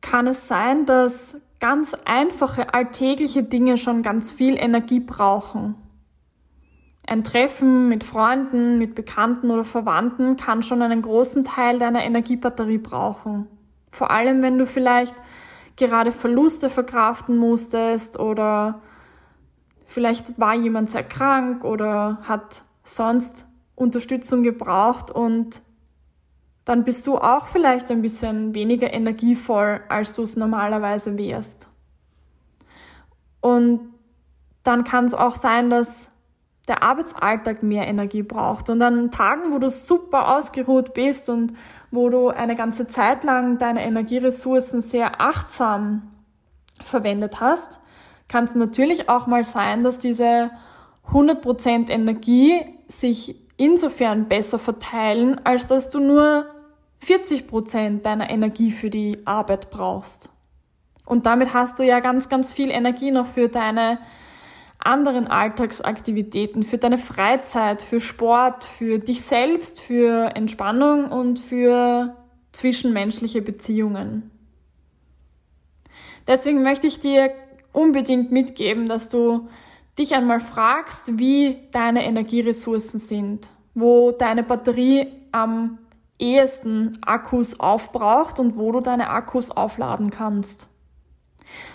kann 0.00 0.26
es 0.26 0.48
sein, 0.48 0.86
dass 0.86 1.40
ganz 1.60 1.94
einfache 2.04 2.72
alltägliche 2.74 3.42
Dinge 3.42 3.78
schon 3.78 4.02
ganz 4.02 4.32
viel 4.32 4.56
Energie 4.56 5.00
brauchen. 5.00 5.74
Ein 7.06 7.24
Treffen 7.24 7.88
mit 7.88 8.04
Freunden, 8.04 8.78
mit 8.78 8.94
Bekannten 8.94 9.50
oder 9.50 9.64
Verwandten 9.64 10.36
kann 10.36 10.62
schon 10.62 10.82
einen 10.82 11.02
großen 11.02 11.44
Teil 11.44 11.78
deiner 11.78 12.04
Energiebatterie 12.04 12.78
brauchen. 12.78 13.46
Vor 13.90 14.10
allem, 14.10 14.42
wenn 14.42 14.58
du 14.58 14.66
vielleicht 14.66 15.16
gerade 15.76 16.12
Verluste 16.12 16.68
verkraften 16.68 17.38
musstest 17.38 18.18
oder 18.18 18.82
vielleicht 19.86 20.38
war 20.38 20.54
jemand 20.54 20.90
sehr 20.90 21.04
krank 21.04 21.64
oder 21.64 22.18
hat 22.24 22.64
sonst 22.82 23.46
Unterstützung 23.74 24.42
gebraucht 24.42 25.10
und 25.10 25.62
dann 26.68 26.84
bist 26.84 27.06
du 27.06 27.16
auch 27.16 27.46
vielleicht 27.46 27.90
ein 27.90 28.02
bisschen 28.02 28.54
weniger 28.54 28.92
energievoll, 28.92 29.80
als 29.88 30.12
du 30.12 30.22
es 30.22 30.36
normalerweise 30.36 31.16
wärst. 31.16 31.70
Und 33.40 33.94
dann 34.64 34.84
kann 34.84 35.06
es 35.06 35.14
auch 35.14 35.34
sein, 35.34 35.70
dass 35.70 36.10
der 36.68 36.82
Arbeitsalltag 36.82 37.62
mehr 37.62 37.88
Energie 37.88 38.22
braucht. 38.22 38.68
Und 38.68 38.82
an 38.82 39.10
Tagen, 39.10 39.50
wo 39.50 39.58
du 39.58 39.70
super 39.70 40.36
ausgeruht 40.36 40.92
bist 40.92 41.30
und 41.30 41.54
wo 41.90 42.10
du 42.10 42.28
eine 42.28 42.54
ganze 42.54 42.86
Zeit 42.86 43.24
lang 43.24 43.56
deine 43.56 43.82
Energieressourcen 43.82 44.82
sehr 44.82 45.22
achtsam 45.22 46.02
verwendet 46.82 47.40
hast, 47.40 47.80
kann 48.28 48.44
es 48.44 48.54
natürlich 48.54 49.08
auch 49.08 49.26
mal 49.26 49.42
sein, 49.42 49.84
dass 49.84 49.98
diese 49.98 50.50
100% 51.10 51.88
Energie 51.88 52.62
sich 52.88 53.40
insofern 53.56 54.28
besser 54.28 54.58
verteilen, 54.58 55.40
als 55.44 55.66
dass 55.66 55.88
du 55.88 56.00
nur 56.00 56.44
40 57.00 57.46
Prozent 57.46 58.06
deiner 58.06 58.30
Energie 58.30 58.70
für 58.70 58.90
die 58.90 59.26
Arbeit 59.26 59.70
brauchst. 59.70 60.30
Und 61.04 61.26
damit 61.26 61.54
hast 61.54 61.78
du 61.78 61.82
ja 61.82 62.00
ganz, 62.00 62.28
ganz 62.28 62.52
viel 62.52 62.70
Energie 62.70 63.10
noch 63.10 63.26
für 63.26 63.48
deine 63.48 63.98
anderen 64.78 65.26
Alltagsaktivitäten, 65.26 66.62
für 66.62 66.78
deine 66.78 66.98
Freizeit, 66.98 67.82
für 67.82 68.00
Sport, 68.00 68.64
für 68.64 68.98
dich 68.98 69.22
selbst, 69.22 69.80
für 69.80 70.36
Entspannung 70.36 71.10
und 71.10 71.40
für 71.40 72.16
zwischenmenschliche 72.52 73.42
Beziehungen. 73.42 74.30
Deswegen 76.26 76.62
möchte 76.62 76.86
ich 76.86 77.00
dir 77.00 77.32
unbedingt 77.72 78.30
mitgeben, 78.30 78.86
dass 78.86 79.08
du 79.08 79.48
dich 79.98 80.14
einmal 80.14 80.40
fragst, 80.40 81.18
wie 81.18 81.58
deine 81.72 82.04
Energieressourcen 82.04 83.00
sind, 83.00 83.48
wo 83.74 84.12
deine 84.12 84.42
Batterie 84.42 85.08
am 85.32 85.78
ehesten 86.18 86.98
Akkus 87.02 87.60
aufbraucht 87.60 88.40
und 88.40 88.56
wo 88.56 88.72
du 88.72 88.80
deine 88.80 89.10
Akkus 89.10 89.50
aufladen 89.50 90.10
kannst. 90.10 90.68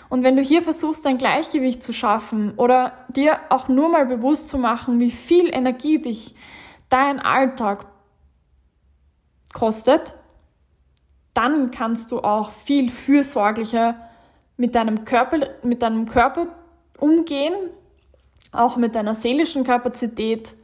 Und 0.08 0.22
wenn 0.22 0.36
du 0.36 0.42
hier 0.42 0.62
versuchst, 0.62 1.06
ein 1.06 1.18
Gleichgewicht 1.18 1.82
zu 1.82 1.92
schaffen 1.92 2.54
oder 2.56 2.92
dir 3.08 3.40
auch 3.48 3.68
nur 3.68 3.88
mal 3.88 4.06
bewusst 4.06 4.48
zu 4.48 4.58
machen, 4.58 5.00
wie 5.00 5.10
viel 5.10 5.48
Energie 5.52 6.00
dich 6.00 6.34
dein 6.88 7.18
Alltag 7.20 7.86
kostet, 9.52 10.14
dann 11.32 11.70
kannst 11.70 12.12
du 12.12 12.20
auch 12.20 12.50
viel 12.50 12.90
fürsorglicher 12.90 13.96
mit 14.56 14.74
deinem 14.76 15.04
Körper, 15.04 15.38
mit 15.62 15.82
deinem 15.82 16.06
Körper 16.06 16.46
umgehen, 16.98 17.54
auch 18.52 18.76
mit 18.76 18.94
deiner 18.94 19.16
seelischen 19.16 19.64
Kapazität, 19.64 20.54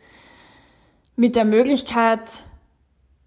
mit 1.17 1.35
der 1.35 1.45
Möglichkeit, 1.45 2.45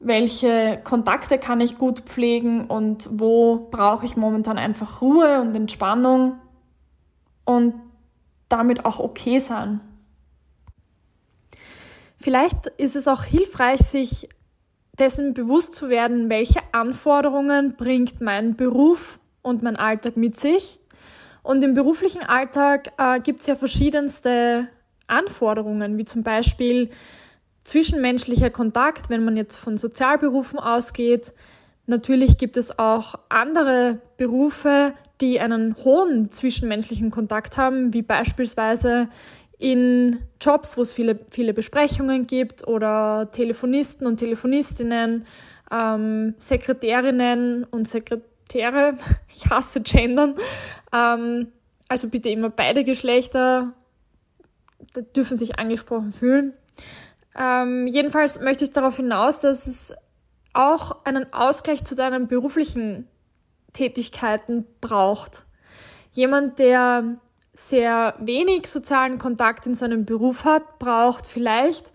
welche 0.05 0.79
Kontakte 0.83 1.37
kann 1.37 1.61
ich 1.61 1.77
gut 1.77 2.01
pflegen 2.01 2.65
und 2.65 3.09
wo 3.11 3.67
brauche 3.71 4.05
ich 4.05 4.17
momentan 4.17 4.57
einfach 4.57 5.01
Ruhe 5.01 5.41
und 5.41 5.55
Entspannung 5.55 6.39
und 7.45 7.73
damit 8.49 8.85
auch 8.85 8.99
okay 8.99 9.39
sein. 9.39 9.79
Vielleicht 12.17 12.67
ist 12.77 12.95
es 12.95 13.07
auch 13.07 13.23
hilfreich, 13.23 13.81
sich 13.81 14.29
dessen 14.97 15.33
bewusst 15.33 15.73
zu 15.73 15.89
werden, 15.89 16.29
welche 16.29 16.59
Anforderungen 16.71 17.75
bringt 17.75 18.21
mein 18.21 18.55
Beruf 18.55 19.19
und 19.41 19.63
mein 19.63 19.75
Alltag 19.75 20.17
mit 20.17 20.39
sich. 20.39 20.79
Und 21.41 21.63
im 21.63 21.73
beruflichen 21.73 22.21
Alltag 22.21 22.93
äh, 22.97 23.19
gibt 23.19 23.41
es 23.41 23.47
ja 23.47 23.55
verschiedenste 23.55 24.67
Anforderungen, 25.07 25.97
wie 25.97 26.05
zum 26.05 26.23
Beispiel 26.23 26.89
zwischenmenschlicher 27.63 28.49
Kontakt, 28.49 29.09
wenn 29.09 29.23
man 29.23 29.37
jetzt 29.37 29.55
von 29.55 29.77
Sozialberufen 29.77 30.59
ausgeht. 30.59 31.33
Natürlich 31.85 32.37
gibt 32.37 32.57
es 32.57 32.77
auch 32.79 33.15
andere 33.29 33.99
Berufe, 34.17 34.93
die 35.21 35.39
einen 35.39 35.75
hohen 35.83 36.31
zwischenmenschlichen 36.31 37.11
Kontakt 37.11 37.57
haben, 37.57 37.93
wie 37.93 38.01
beispielsweise 38.01 39.09
in 39.57 40.17
Jobs, 40.41 40.77
wo 40.77 40.81
es 40.81 40.91
viele, 40.91 41.19
viele 41.29 41.53
Besprechungen 41.53 42.27
gibt 42.27 42.67
oder 42.67 43.29
Telefonisten 43.31 44.07
und 44.07 44.17
Telefonistinnen, 44.17 45.25
ähm, 45.71 46.33
Sekretärinnen 46.37 47.63
und 47.63 47.87
Sekretäre, 47.87 48.95
ich 49.35 49.49
hasse 49.49 49.81
Gendern, 49.81 50.35
ähm, 50.93 51.47
also 51.87 52.09
bitte 52.09 52.29
immer 52.29 52.49
beide 52.49 52.83
Geschlechter 52.83 53.73
dürfen 55.15 55.37
sich 55.37 55.59
angesprochen 55.59 56.11
fühlen. 56.11 56.53
Ähm, 57.37 57.87
jedenfalls 57.87 58.39
möchte 58.39 58.63
ich 58.63 58.71
darauf 58.71 58.97
hinaus, 58.97 59.39
dass 59.39 59.67
es 59.67 59.93
auch 60.53 61.03
einen 61.05 61.33
Ausgleich 61.33 61.83
zu 61.83 61.95
deinen 61.95 62.27
beruflichen 62.27 63.07
Tätigkeiten 63.73 64.65
braucht. 64.81 65.45
Jemand, 66.11 66.59
der 66.59 67.17
sehr 67.53 68.15
wenig 68.19 68.67
sozialen 68.67 69.19
Kontakt 69.19 69.65
in 69.65 69.75
seinem 69.75 70.05
Beruf 70.05 70.45
hat, 70.45 70.79
braucht 70.79 71.27
vielleicht 71.27 71.91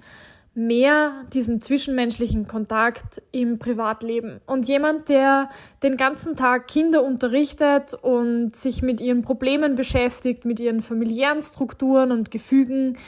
mehr 0.55 1.23
diesen 1.33 1.63
zwischenmenschlichen 1.63 2.49
Kontakt 2.49 3.23
im 3.31 3.61
Privatleben. 3.61 4.41
Und 4.45 4.67
jemand, 4.67 5.09
der 5.09 5.51
den 5.85 5.97
ganzen 5.97 6.35
Tag 6.35 6.67
Kinder 6.67 7.05
unterrichtet 7.05 7.95
und 7.95 8.57
sich 8.57 8.83
mit 8.83 9.01
ihren 9.01 9.23
Problemen 9.23 9.77
beschäftigt, 9.77 10.45
mit 10.45 10.59
ihren 10.59 10.83
familiären 10.83 11.43
Strukturen 11.43 12.11
und 12.11 12.33
Gefügen, 12.33 12.99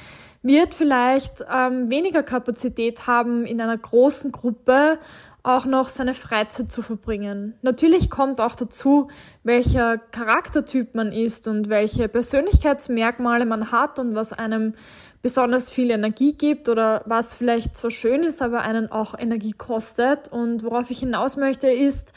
wird 0.42 0.74
vielleicht 0.74 1.44
ähm, 1.52 1.90
weniger 1.90 2.22
Kapazität 2.22 3.06
haben, 3.06 3.44
in 3.44 3.60
einer 3.60 3.76
großen 3.76 4.32
Gruppe 4.32 4.98
auch 5.42 5.64
noch 5.64 5.88
seine 5.88 6.14
Freizeit 6.14 6.70
zu 6.70 6.82
verbringen. 6.82 7.54
Natürlich 7.62 8.10
kommt 8.10 8.40
auch 8.40 8.54
dazu, 8.54 9.08
welcher 9.42 9.98
Charaktertyp 9.98 10.94
man 10.94 11.12
ist 11.12 11.48
und 11.48 11.68
welche 11.68 12.08
Persönlichkeitsmerkmale 12.08 13.46
man 13.46 13.72
hat 13.72 13.98
und 13.98 14.14
was 14.14 14.32
einem 14.32 14.74
besonders 15.22 15.70
viel 15.70 15.90
Energie 15.90 16.32
gibt 16.32 16.68
oder 16.68 17.02
was 17.06 17.34
vielleicht 17.34 17.76
zwar 17.76 17.90
schön 17.90 18.22
ist, 18.22 18.42
aber 18.42 18.62
einen 18.62 18.90
auch 18.90 19.18
Energie 19.18 19.52
kostet. 19.52 20.28
Und 20.28 20.62
worauf 20.62 20.90
ich 20.90 21.00
hinaus 21.00 21.36
möchte, 21.36 21.68
ist, 21.68 22.12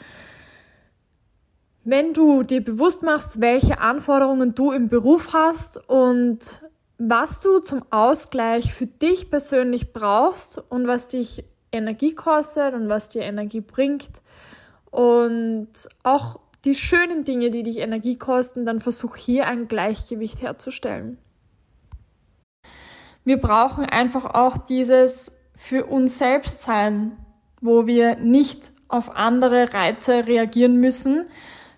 wenn 1.84 2.14
du 2.14 2.42
dir 2.42 2.64
bewusst 2.64 3.02
machst, 3.02 3.40
welche 3.40 3.78
Anforderungen 3.78 4.54
du 4.54 4.72
im 4.72 4.88
Beruf 4.88 5.32
hast 5.34 5.76
und 5.88 6.62
was 6.98 7.40
du 7.40 7.58
zum 7.58 7.82
Ausgleich 7.90 8.72
für 8.72 8.86
dich 8.86 9.30
persönlich 9.30 9.92
brauchst 9.92 10.62
und 10.68 10.86
was 10.86 11.08
dich 11.08 11.44
Energie 11.72 12.14
kostet 12.14 12.74
und 12.74 12.88
was 12.88 13.08
dir 13.08 13.22
Energie 13.22 13.60
bringt 13.60 14.22
und 14.90 15.68
auch 16.04 16.38
die 16.64 16.74
schönen 16.74 17.24
Dinge, 17.24 17.50
die 17.50 17.62
dich 17.62 17.78
Energie 17.78 18.16
kosten, 18.16 18.64
dann 18.64 18.80
versuch 18.80 19.16
hier 19.16 19.46
ein 19.46 19.68
Gleichgewicht 19.68 20.40
herzustellen. 20.40 21.18
Wir 23.24 23.40
brauchen 23.40 23.84
einfach 23.84 24.24
auch 24.34 24.56
dieses 24.56 25.36
für 25.56 25.86
uns 25.86 26.18
selbst 26.18 26.62
sein, 26.62 27.16
wo 27.60 27.86
wir 27.86 28.16
nicht 28.16 28.72
auf 28.88 29.16
andere 29.16 29.72
Reize 29.72 30.26
reagieren 30.26 30.78
müssen, 30.78 31.26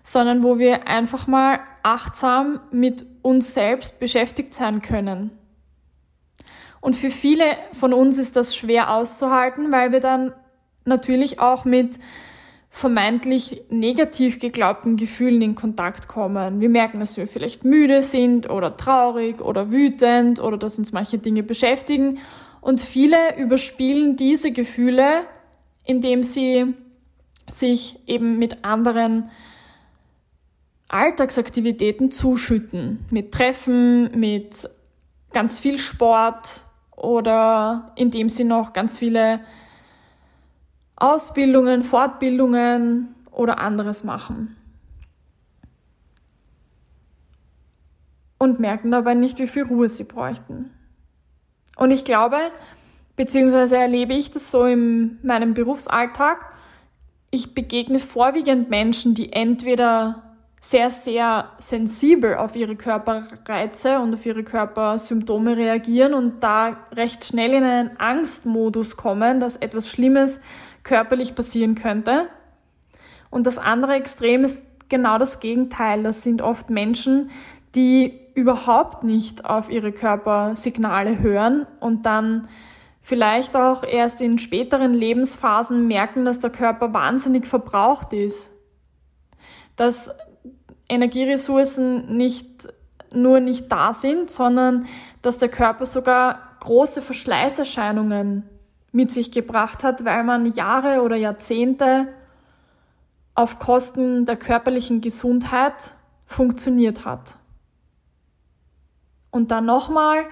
sondern 0.07 0.41
wo 0.41 0.57
wir 0.57 0.87
einfach 0.87 1.27
mal 1.27 1.59
achtsam 1.83 2.61
mit 2.71 3.05
uns 3.23 3.53
selbst 3.53 3.99
beschäftigt 3.99 4.53
sein 4.53 4.81
können. 4.81 5.31
Und 6.79 6.95
für 6.95 7.11
viele 7.11 7.43
von 7.73 7.91
uns 7.91 8.17
ist 8.17 8.37
das 8.37 8.55
schwer 8.55 8.93
auszuhalten, 8.93 9.69
weil 9.69 9.91
wir 9.91 9.99
dann 9.99 10.31
natürlich 10.85 11.41
auch 11.41 11.65
mit 11.65 11.99
vermeintlich 12.69 13.63
negativ 13.69 14.39
geglaubten 14.39 14.95
Gefühlen 14.95 15.41
in 15.41 15.55
Kontakt 15.55 16.07
kommen. 16.07 16.61
Wir 16.61 16.69
merken, 16.69 17.01
dass 17.01 17.17
wir 17.17 17.27
vielleicht 17.27 17.65
müde 17.65 18.01
sind 18.01 18.49
oder 18.49 18.77
traurig 18.77 19.41
oder 19.41 19.71
wütend 19.71 20.39
oder 20.39 20.57
dass 20.57 20.79
uns 20.79 20.93
manche 20.93 21.17
Dinge 21.17 21.43
beschäftigen. 21.43 22.19
Und 22.61 22.79
viele 22.79 23.37
überspielen 23.37 24.15
diese 24.15 24.53
Gefühle, 24.53 25.25
indem 25.83 26.23
sie 26.23 26.75
sich 27.49 27.99
eben 28.07 28.39
mit 28.39 28.63
anderen 28.63 29.31
Alltagsaktivitäten 30.89 32.11
zuschütten. 32.11 33.05
Mit 33.09 33.33
Treffen, 33.33 34.17
mit 34.19 34.69
ganz 35.33 35.59
viel 35.59 35.77
Sport 35.77 36.61
oder 36.95 37.91
indem 37.95 38.29
sie 38.29 38.43
noch 38.43 38.73
ganz 38.73 38.97
viele 38.97 39.41
Ausbildungen, 40.95 41.83
Fortbildungen 41.83 43.15
oder 43.31 43.59
anderes 43.59 44.03
machen. 44.03 44.55
Und 48.39 48.59
merken 48.59 48.91
dabei 48.91 49.13
nicht, 49.13 49.39
wie 49.39 49.47
viel 49.47 49.63
Ruhe 49.63 49.89
sie 49.89 50.03
bräuchten. 50.03 50.71
Und 51.75 51.91
ich 51.91 52.05
glaube, 52.05 52.37
beziehungsweise 53.15 53.77
erlebe 53.77 54.13
ich 54.13 54.31
das 54.31 54.49
so 54.51 54.65
in 54.65 55.19
meinem 55.23 55.53
Berufsalltag, 55.53 56.55
ich 57.29 57.53
begegne 57.53 57.99
vorwiegend 57.99 58.69
Menschen, 58.69 59.13
die 59.13 59.33
entweder 59.33 60.26
sehr, 60.69 60.89
sehr 60.89 61.51
sensibel 61.59 62.35
auf 62.35 62.57
ihre 62.57 62.75
Körperreize 62.75 63.99
und 63.99 64.13
auf 64.13 64.25
ihre 64.25 64.43
Körpersymptome 64.43 65.55
reagieren 65.55 66.13
und 66.13 66.43
da 66.43 66.75
recht 66.91 67.23
schnell 67.23 67.53
in 67.53 67.63
einen 67.63 67.97
Angstmodus 67.97 68.97
kommen, 68.97 69.39
dass 69.39 69.55
etwas 69.55 69.89
Schlimmes 69.89 70.41
körperlich 70.83 71.35
passieren 71.35 71.75
könnte. 71.75 72.27
Und 73.29 73.47
das 73.47 73.59
andere 73.59 73.93
Extrem 73.93 74.43
ist 74.43 74.65
genau 74.89 75.17
das 75.17 75.39
Gegenteil. 75.39 76.03
Das 76.03 76.23
sind 76.23 76.41
oft 76.41 76.69
Menschen, 76.69 77.31
die 77.73 78.19
überhaupt 78.33 79.05
nicht 79.05 79.45
auf 79.45 79.69
ihre 79.69 79.93
Körpersignale 79.93 81.19
hören 81.19 81.65
und 81.79 82.05
dann 82.05 82.49
vielleicht 82.99 83.55
auch 83.55 83.83
erst 83.83 84.19
in 84.19 84.37
späteren 84.37 84.93
Lebensphasen 84.93 85.87
merken, 85.87 86.25
dass 86.25 86.39
der 86.39 86.49
Körper 86.49 86.93
wahnsinnig 86.93 87.45
verbraucht 87.45 88.11
ist. 88.11 88.51
Dass 89.77 90.11
Energieressourcen 90.89 92.15
nicht 92.15 92.67
nur 93.11 93.39
nicht 93.39 93.71
da 93.71 93.93
sind, 93.93 94.29
sondern 94.29 94.85
dass 95.21 95.37
der 95.37 95.49
Körper 95.49 95.85
sogar 95.85 96.57
große 96.59 97.01
Verschleißerscheinungen 97.01 98.43
mit 98.91 99.11
sich 99.11 99.31
gebracht 99.31 99.83
hat, 99.83 100.05
weil 100.05 100.23
man 100.23 100.45
Jahre 100.45 101.01
oder 101.01 101.15
Jahrzehnte 101.15 102.07
auf 103.35 103.59
Kosten 103.59 104.25
der 104.25 104.35
körperlichen 104.35 105.01
Gesundheit 105.01 105.93
funktioniert 106.25 107.05
hat. 107.05 107.37
Und 109.29 109.51
dann 109.51 109.65
nochmal, 109.65 110.25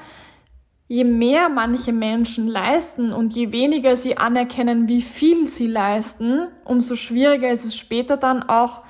je 0.88 1.04
mehr 1.04 1.50
manche 1.50 1.94
Menschen 1.94 2.48
leisten 2.48 3.14
und 3.14 3.34
je 3.34 3.52
weniger 3.52 3.96
sie 3.98 4.18
anerkennen, 4.18 4.88
wie 4.88 5.02
viel 5.02 5.48
sie 5.48 5.68
leisten, 5.68 6.48
umso 6.64 6.96
schwieriger 6.96 7.52
ist 7.52 7.66
es 7.66 7.76
später 7.76 8.18
dann 8.18 8.42
auch 8.42 8.82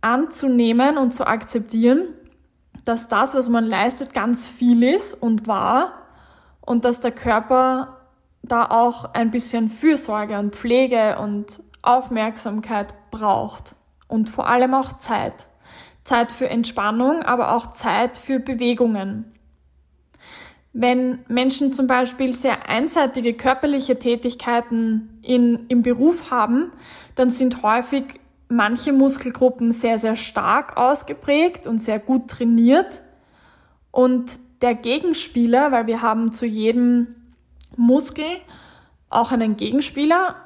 anzunehmen 0.00 0.98
und 0.98 1.12
zu 1.12 1.26
akzeptieren, 1.26 2.08
dass 2.84 3.08
das, 3.08 3.34
was 3.34 3.48
man 3.48 3.64
leistet, 3.64 4.14
ganz 4.14 4.46
viel 4.46 4.82
ist 4.82 5.14
und 5.14 5.46
wahr 5.46 5.92
und 6.60 6.84
dass 6.84 7.00
der 7.00 7.12
Körper 7.12 8.00
da 8.42 8.64
auch 8.64 9.14
ein 9.14 9.30
bisschen 9.30 9.68
Fürsorge 9.68 10.38
und 10.38 10.56
Pflege 10.56 11.18
und 11.18 11.62
Aufmerksamkeit 11.82 12.94
braucht 13.10 13.74
und 14.08 14.30
vor 14.30 14.48
allem 14.48 14.74
auch 14.74 14.98
Zeit. 14.98 15.46
Zeit 16.04 16.32
für 16.32 16.48
Entspannung, 16.48 17.22
aber 17.22 17.54
auch 17.54 17.72
Zeit 17.72 18.18
für 18.18 18.40
Bewegungen. 18.40 19.32
Wenn 20.72 21.20
Menschen 21.28 21.72
zum 21.72 21.86
Beispiel 21.86 22.34
sehr 22.34 22.68
einseitige 22.68 23.34
körperliche 23.34 23.98
Tätigkeiten 23.98 25.20
in, 25.22 25.66
im 25.68 25.82
Beruf 25.82 26.30
haben, 26.30 26.72
dann 27.16 27.30
sind 27.30 27.62
häufig 27.62 28.20
manche 28.50 28.92
Muskelgruppen 28.92 29.72
sehr, 29.72 29.98
sehr 29.98 30.16
stark 30.16 30.76
ausgeprägt 30.76 31.66
und 31.66 31.78
sehr 31.78 31.98
gut 31.98 32.28
trainiert. 32.28 33.00
Und 33.90 34.38
der 34.60 34.74
Gegenspieler, 34.74 35.72
weil 35.72 35.86
wir 35.86 36.02
haben 36.02 36.32
zu 36.32 36.46
jedem 36.46 37.14
Muskel 37.76 38.26
auch 39.08 39.32
einen 39.32 39.56
Gegenspieler, 39.56 40.36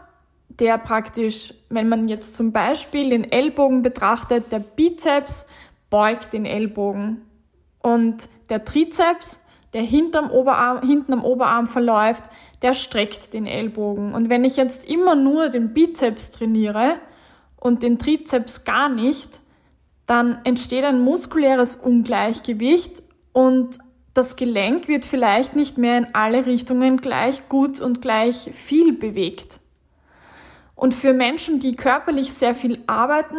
der 0.49 0.79
praktisch, 0.79 1.55
wenn 1.69 1.89
man 1.89 2.09
jetzt 2.09 2.37
zum 2.37 2.53
Beispiel 2.53 3.11
den 3.11 3.31
Ellbogen 3.31 3.83
betrachtet, 3.83 4.53
der 4.53 4.61
Bizeps 4.61 5.49
beugt 5.91 6.33
den 6.33 6.45
Ellbogen 6.45 7.23
und 7.81 8.29
der 8.51 8.65
Trizeps, 8.65 9.45
der 9.73 9.83
hinterm 9.83 10.31
Oberarm, 10.31 10.87
hinten 10.87 11.15
am 11.15 11.25
Oberarm 11.25 11.67
verläuft, 11.67 12.25
der 12.63 12.75
streckt 12.75 13.35
den 13.35 13.47
Ellbogen. 13.47 14.15
Und 14.15 14.29
wenn 14.29 14.45
ich 14.45 14.57
jetzt 14.57 14.89
immer 14.89 15.17
nur 15.17 15.49
den 15.49 15.75
Bizeps 15.75 16.31
trainiere, 16.31 16.99
und 17.65 17.83
den 17.83 17.99
Trizeps 17.99 18.65
gar 18.65 18.91
nicht, 18.91 19.41
dann 20.05 20.39
entsteht 20.45 20.85
ein 20.85 21.01
muskuläres 21.01 21.77
Ungleichgewicht 21.77 23.03
und 23.33 23.79
das 24.13 24.37
Gelenk 24.37 24.87
wird 24.87 25.07
vielleicht 25.07 25.57
nicht 25.57 25.79
mehr 25.79 25.97
in 25.97 26.15
alle 26.15 26.45
Richtungen 26.45 26.99
gleich 26.99 27.49
gut 27.49 27.81
und 27.81 28.03
gleich 28.03 28.51
viel 28.53 28.93
bewegt. 28.93 29.61
Und 30.77 30.93
für 30.93 31.15
Menschen, 31.15 31.59
die 31.59 31.75
körperlich 31.75 32.35
sehr 32.35 32.55
viel 32.55 32.81
arbeiten 32.87 33.39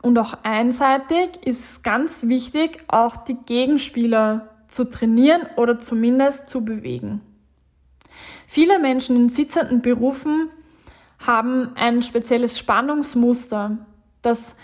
und 0.00 0.18
auch 0.18 0.38
einseitig, 0.42 1.28
ist 1.44 1.70
es 1.70 1.82
ganz 1.82 2.28
wichtig, 2.28 2.82
auch 2.88 3.18
die 3.18 3.36
Gegenspieler 3.44 4.48
zu 4.68 4.84
trainieren 4.84 5.42
oder 5.56 5.78
zumindest 5.78 6.48
zu 6.48 6.64
bewegen. 6.64 7.20
Viele 8.46 8.78
Menschen 8.78 9.16
in 9.16 9.28
sitzenden 9.28 9.82
Berufen 9.82 10.48
haben 11.26 11.72
ein 11.76 12.02
spezielles 12.02 12.58
Spannungsmuster, 12.58 13.78
das 14.22 14.56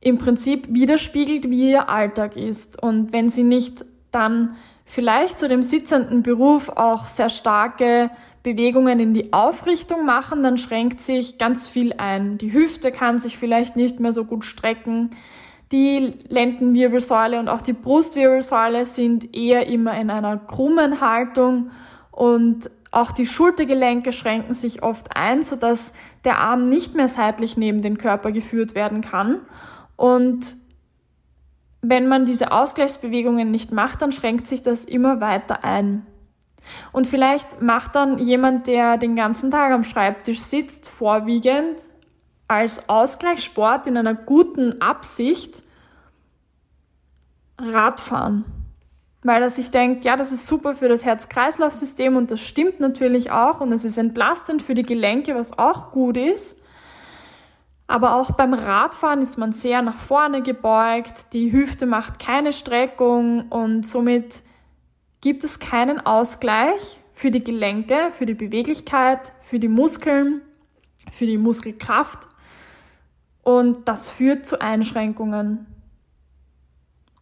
im 0.00 0.18
Prinzip 0.18 0.68
widerspiegelt, 0.70 1.48
wie 1.50 1.70
ihr 1.70 1.88
Alltag 1.88 2.36
ist. 2.36 2.82
Und 2.82 3.12
wenn 3.12 3.30
sie 3.30 3.42
nicht 3.42 3.84
dann 4.10 4.56
vielleicht 4.84 5.38
zu 5.38 5.48
dem 5.48 5.62
sitzenden 5.62 6.22
Beruf 6.22 6.68
auch 6.68 7.06
sehr 7.06 7.30
starke 7.30 8.10
Bewegungen 8.42 9.00
in 9.00 9.14
die 9.14 9.32
Aufrichtung 9.32 10.04
machen, 10.04 10.42
dann 10.42 10.58
schränkt 10.58 11.00
sich 11.00 11.38
ganz 11.38 11.66
viel 11.66 11.94
ein. 11.94 12.36
Die 12.36 12.52
Hüfte 12.52 12.92
kann 12.92 13.18
sich 13.18 13.38
vielleicht 13.38 13.76
nicht 13.76 14.00
mehr 14.00 14.12
so 14.12 14.24
gut 14.24 14.44
strecken. 14.44 15.10
Die 15.72 16.12
Lendenwirbelsäule 16.28 17.40
und 17.40 17.48
auch 17.48 17.62
die 17.62 17.72
Brustwirbelsäule 17.72 18.84
sind 18.84 19.34
eher 19.34 19.66
immer 19.66 19.98
in 19.98 20.10
einer 20.10 20.36
krummen 20.36 21.00
Haltung 21.00 21.70
und 22.10 22.70
auch 22.94 23.12
die 23.12 23.26
Schultergelenke 23.26 24.12
schränken 24.12 24.54
sich 24.54 24.82
oft 24.82 25.16
ein, 25.16 25.42
sodass 25.42 25.92
der 26.24 26.38
Arm 26.38 26.68
nicht 26.68 26.94
mehr 26.94 27.08
seitlich 27.08 27.56
neben 27.56 27.82
den 27.82 27.98
Körper 27.98 28.32
geführt 28.32 28.74
werden 28.74 29.00
kann. 29.00 29.40
Und 29.96 30.56
wenn 31.82 32.08
man 32.08 32.24
diese 32.24 32.52
Ausgleichsbewegungen 32.52 33.50
nicht 33.50 33.72
macht, 33.72 34.02
dann 34.02 34.12
schränkt 34.12 34.46
sich 34.46 34.62
das 34.62 34.84
immer 34.84 35.20
weiter 35.20 35.64
ein. 35.64 36.06
Und 36.92 37.06
vielleicht 37.06 37.60
macht 37.60 37.94
dann 37.94 38.18
jemand, 38.18 38.66
der 38.66 38.96
den 38.96 39.16
ganzen 39.16 39.50
Tag 39.50 39.72
am 39.72 39.84
Schreibtisch 39.84 40.40
sitzt, 40.40 40.88
vorwiegend 40.88 41.82
als 42.48 42.88
Ausgleichssport 42.88 43.86
in 43.86 43.96
einer 43.96 44.14
guten 44.14 44.80
Absicht 44.80 45.62
Radfahren. 47.58 48.44
Weil 49.24 49.42
er 49.42 49.50
sich 49.50 49.70
denkt, 49.70 50.04
ja, 50.04 50.16
das 50.16 50.32
ist 50.32 50.46
super 50.46 50.74
für 50.74 50.88
das 50.88 51.04
Herz-Kreislauf-System 51.04 52.14
und 52.16 52.30
das 52.30 52.40
stimmt 52.40 52.78
natürlich 52.78 53.32
auch 53.32 53.60
und 53.60 53.72
es 53.72 53.84
ist 53.84 53.98
entlastend 53.98 54.62
für 54.62 54.74
die 54.74 54.82
Gelenke, 54.82 55.34
was 55.34 55.58
auch 55.58 55.90
gut 55.90 56.16
ist. 56.16 56.60
Aber 57.86 58.14
auch 58.16 58.32
beim 58.32 58.54
Radfahren 58.54 59.22
ist 59.22 59.36
man 59.36 59.52
sehr 59.52 59.82
nach 59.82 59.96
vorne 59.96 60.42
gebeugt, 60.42 61.32
die 61.32 61.52
Hüfte 61.52 61.86
macht 61.86 62.18
keine 62.18 62.52
Streckung 62.52 63.48
und 63.48 63.86
somit 63.86 64.42
gibt 65.22 65.42
es 65.42 65.58
keinen 65.58 66.04
Ausgleich 66.04 67.00
für 67.14 67.30
die 67.30 67.42
Gelenke, 67.42 68.10
für 68.12 68.26
die 68.26 68.34
Beweglichkeit, 68.34 69.32
für 69.40 69.58
die 69.58 69.68
Muskeln, 69.68 70.42
für 71.10 71.26
die 71.26 71.38
Muskelkraft 71.38 72.28
und 73.42 73.88
das 73.88 74.10
führt 74.10 74.44
zu 74.44 74.60
Einschränkungen. 74.60 75.66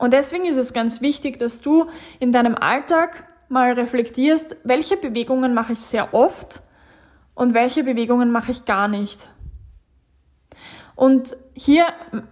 Und 0.03 0.13
deswegen 0.13 0.47
ist 0.47 0.57
es 0.57 0.73
ganz 0.73 1.01
wichtig, 1.01 1.39
dass 1.39 1.61
du 1.61 1.87
in 2.19 2.33
deinem 2.33 2.57
Alltag 2.57 3.25
mal 3.49 3.71
reflektierst, 3.75 4.57
welche 4.65 4.97
Bewegungen 4.97 5.55
mache 5.55 5.75
ich 5.75 5.79
sehr 5.79 6.13
oft 6.13 6.61
und 7.37 7.55
welche 7.55 7.85
Bewegungen 7.85 8.33
mache 8.33 8.51
ich 8.51 8.65
gar 8.65 8.89
nicht. 8.89 9.29
Und 10.97 11.37
hier 11.55 11.87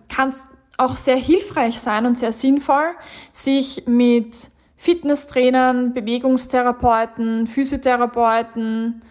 kann 0.08 0.30
es 0.30 0.48
auch 0.78 0.96
sehr 0.96 1.14
hilfreich 1.14 1.78
sein 1.78 2.06
und 2.06 2.18
sehr 2.18 2.32
sinnvoll, 2.32 2.96
sich 3.30 3.86
mit 3.86 4.48
Fitnesstrainern, 4.74 5.94
Bewegungstherapeuten, 5.94 7.46
Physiotherapeuten 7.46 9.04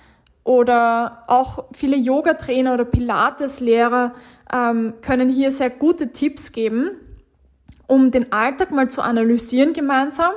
oder 0.43 1.23
auch 1.27 1.63
viele 1.71 1.95
Yoga-Trainer 1.95 2.73
oder 2.73 2.83
Pilates-Lehrer 2.83 4.15
ähm, 4.51 4.95
können 4.99 5.29
hier 5.29 5.53
sehr 5.53 5.69
gute 5.69 6.11
Tipps 6.11 6.51
geben, 6.51 6.97
um 7.89 8.11
den 8.11 8.31
Alltag 8.31 8.71
mal 8.71 8.89
zu 8.89 9.01
analysieren 9.01 9.73
gemeinsam 9.73 10.31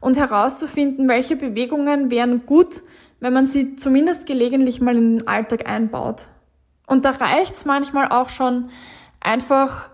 und 0.00 0.16
herauszufinden, 0.16 1.08
welche 1.08 1.36
Bewegungen 1.36 2.10
wären 2.10 2.44
gut, 2.44 2.82
wenn 3.18 3.32
man 3.32 3.46
sie 3.46 3.76
zumindest 3.76 4.26
gelegentlich 4.26 4.80
mal 4.80 4.96
in 4.96 5.18
den 5.18 5.26
Alltag 5.26 5.66
einbaut. 5.66 6.28
Und 6.86 7.04
da 7.04 7.10
reicht's 7.10 7.64
manchmal 7.64 8.08
auch 8.08 8.28
schon 8.28 8.70
einfach 9.20 9.90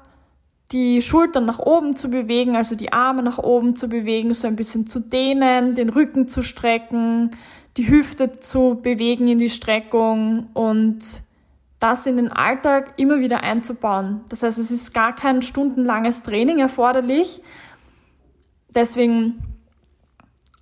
die 0.73 1.03
Schultern 1.03 1.47
nach 1.47 1.61
oben 1.61 1.95
zu 1.95 2.11
bewegen, 2.11 2.57
also 2.57 2.75
die 2.75 2.93
Arme 2.93 3.23
nach 3.23 3.39
oben 3.39 3.77
zu 3.77 3.89
bewegen, 3.89 4.35
so 4.35 4.49
ein 4.49 4.57
bisschen 4.57 4.87
zu 4.87 4.99
dehnen, 4.99 5.75
den 5.75 5.91
Rücken 5.91 6.27
zu 6.27 6.43
strecken, 6.43 7.31
die 7.77 7.89
Hüfte 7.89 8.33
zu 8.33 8.81
bewegen 8.83 9.29
in 9.29 9.39
die 9.39 9.51
Streckung 9.51 10.49
und 10.53 10.99
das 11.85 12.07
in 12.07 12.17
den 12.17 12.33
Alltag 12.33 12.95
immer 12.97 13.21
wieder 13.21 13.43
einzubauen. 13.43 14.23
Das 14.31 14.43
heißt, 14.43 14.59
es 14.59 14.71
ist 14.71 14.95
gar 14.95 15.15
kein 15.15 15.43
stundenlanges 15.43 16.23
Training 16.23 16.59
erforderlich. 16.59 17.43
Deswegen 18.71 19.43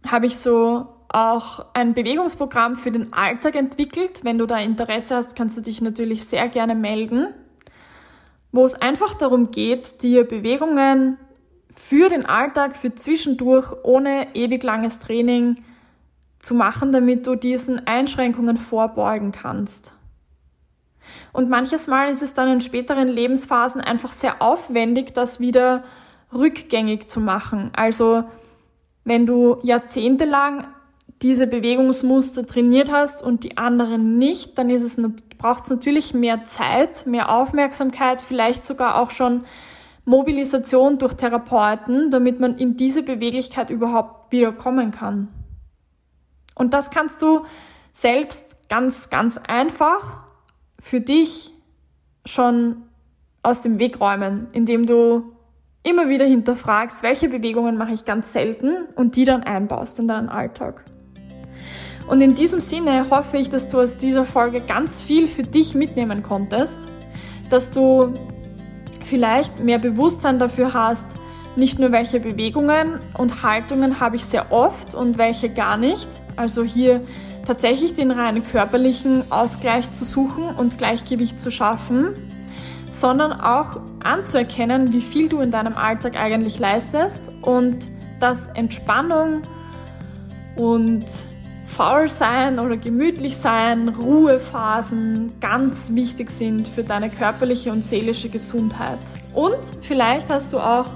habe 0.04 0.26
ich 0.26 0.36
so 0.36 0.88
auch 1.08 1.66
ein 1.74 1.94
Bewegungsprogramm 1.94 2.74
für 2.74 2.90
den 2.90 3.12
Alltag 3.12 3.54
entwickelt. 3.54 4.24
Wenn 4.24 4.36
du 4.36 4.46
da 4.46 4.58
Interesse 4.58 5.14
hast, 5.14 5.36
kannst 5.36 5.56
du 5.56 5.60
dich 5.60 5.80
natürlich 5.80 6.24
sehr 6.24 6.48
gerne 6.48 6.74
melden, 6.74 7.28
wo 8.50 8.64
es 8.64 8.74
einfach 8.74 9.14
darum 9.14 9.52
geht, 9.52 10.02
dir 10.02 10.24
Bewegungen 10.24 11.18
für 11.72 12.08
den 12.08 12.26
Alltag, 12.26 12.74
für 12.74 12.96
zwischendurch, 12.96 13.72
ohne 13.84 14.34
ewig 14.34 14.64
langes 14.64 14.98
Training 14.98 15.54
zu 16.40 16.56
machen, 16.56 16.90
damit 16.90 17.28
du 17.28 17.36
diesen 17.36 17.86
Einschränkungen 17.86 18.56
vorbeugen 18.56 19.30
kannst. 19.30 19.94
Und 21.32 21.48
manches 21.48 21.86
Mal 21.86 22.10
ist 22.10 22.22
es 22.22 22.34
dann 22.34 22.48
in 22.48 22.60
späteren 22.60 23.08
Lebensphasen 23.08 23.80
einfach 23.80 24.12
sehr 24.12 24.42
aufwendig, 24.42 25.14
das 25.14 25.40
wieder 25.40 25.84
rückgängig 26.32 27.08
zu 27.08 27.20
machen. 27.20 27.70
Also 27.74 28.24
wenn 29.04 29.26
du 29.26 29.58
jahrzehntelang 29.62 30.66
diese 31.22 31.46
Bewegungsmuster 31.46 32.46
trainiert 32.46 32.90
hast 32.90 33.22
und 33.22 33.44
die 33.44 33.56
anderen 33.56 34.18
nicht, 34.18 34.58
dann 34.58 34.70
ist 34.70 34.82
es, 34.82 35.00
braucht 35.38 35.64
es 35.64 35.70
natürlich 35.70 36.14
mehr 36.14 36.44
Zeit, 36.44 37.06
mehr 37.06 37.30
Aufmerksamkeit, 37.30 38.22
vielleicht 38.22 38.64
sogar 38.64 39.00
auch 39.00 39.10
schon 39.10 39.44
Mobilisation 40.04 40.98
durch 40.98 41.14
Therapeuten, 41.14 42.10
damit 42.10 42.40
man 42.40 42.56
in 42.58 42.76
diese 42.76 43.04
Beweglichkeit 43.04 43.70
überhaupt 43.70 44.32
wieder 44.32 44.52
kommen 44.52 44.90
kann. 44.90 45.28
Und 46.54 46.74
das 46.74 46.90
kannst 46.90 47.22
du 47.22 47.44
selbst 47.92 48.68
ganz, 48.68 49.10
ganz 49.10 49.38
einfach 49.38 50.24
für 50.82 51.00
dich 51.00 51.52
schon 52.26 52.82
aus 53.42 53.62
dem 53.62 53.78
Weg 53.78 54.00
räumen, 54.00 54.48
indem 54.52 54.84
du 54.84 55.32
immer 55.84 56.08
wieder 56.08 56.26
hinterfragst, 56.26 57.02
welche 57.02 57.28
Bewegungen 57.28 57.78
mache 57.78 57.92
ich 57.92 58.04
ganz 58.04 58.32
selten 58.32 58.86
und 58.94 59.16
die 59.16 59.24
dann 59.24 59.42
einbaust 59.42 59.98
in 59.98 60.08
deinen 60.08 60.28
Alltag. 60.28 60.84
Und 62.08 62.20
in 62.20 62.34
diesem 62.34 62.60
Sinne 62.60 63.08
hoffe 63.10 63.38
ich, 63.38 63.48
dass 63.48 63.68
du 63.68 63.80
aus 63.80 63.96
dieser 63.96 64.24
Folge 64.24 64.60
ganz 64.60 65.02
viel 65.02 65.28
für 65.28 65.44
dich 65.44 65.74
mitnehmen 65.74 66.22
konntest, 66.22 66.88
dass 67.48 67.70
du 67.70 68.14
vielleicht 69.04 69.60
mehr 69.60 69.78
Bewusstsein 69.78 70.38
dafür 70.38 70.74
hast, 70.74 71.16
nicht 71.54 71.78
nur 71.78 71.92
welche 71.92 72.18
Bewegungen 72.18 72.98
und 73.16 73.42
Haltungen 73.42 74.00
habe 74.00 74.16
ich 74.16 74.24
sehr 74.24 74.50
oft 74.50 74.94
und 74.94 75.16
welche 75.18 75.48
gar 75.48 75.76
nicht. 75.76 76.08
Also 76.36 76.64
hier 76.64 77.02
tatsächlich 77.46 77.94
den 77.94 78.10
rein 78.10 78.44
körperlichen 78.44 79.30
Ausgleich 79.30 79.92
zu 79.92 80.04
suchen 80.04 80.44
und 80.44 80.78
Gleichgewicht 80.78 81.40
zu 81.40 81.50
schaffen, 81.50 82.14
sondern 82.90 83.32
auch 83.32 83.80
anzuerkennen, 84.04 84.92
wie 84.92 85.00
viel 85.00 85.28
du 85.28 85.40
in 85.40 85.50
deinem 85.50 85.76
Alltag 85.76 86.16
eigentlich 86.16 86.58
leistest 86.58 87.32
und 87.42 87.88
dass 88.20 88.46
Entspannung 88.48 89.42
und 90.56 91.04
faul 91.66 92.08
sein 92.08 92.58
oder 92.58 92.76
gemütlich 92.76 93.38
sein, 93.38 93.88
Ruhephasen 93.88 95.32
ganz 95.40 95.94
wichtig 95.94 96.30
sind 96.30 96.68
für 96.68 96.84
deine 96.84 97.08
körperliche 97.08 97.72
und 97.72 97.82
seelische 97.82 98.28
Gesundheit. 98.28 98.98
Und 99.32 99.58
vielleicht 99.80 100.28
hast 100.28 100.52
du 100.52 100.58
auch 100.58 100.86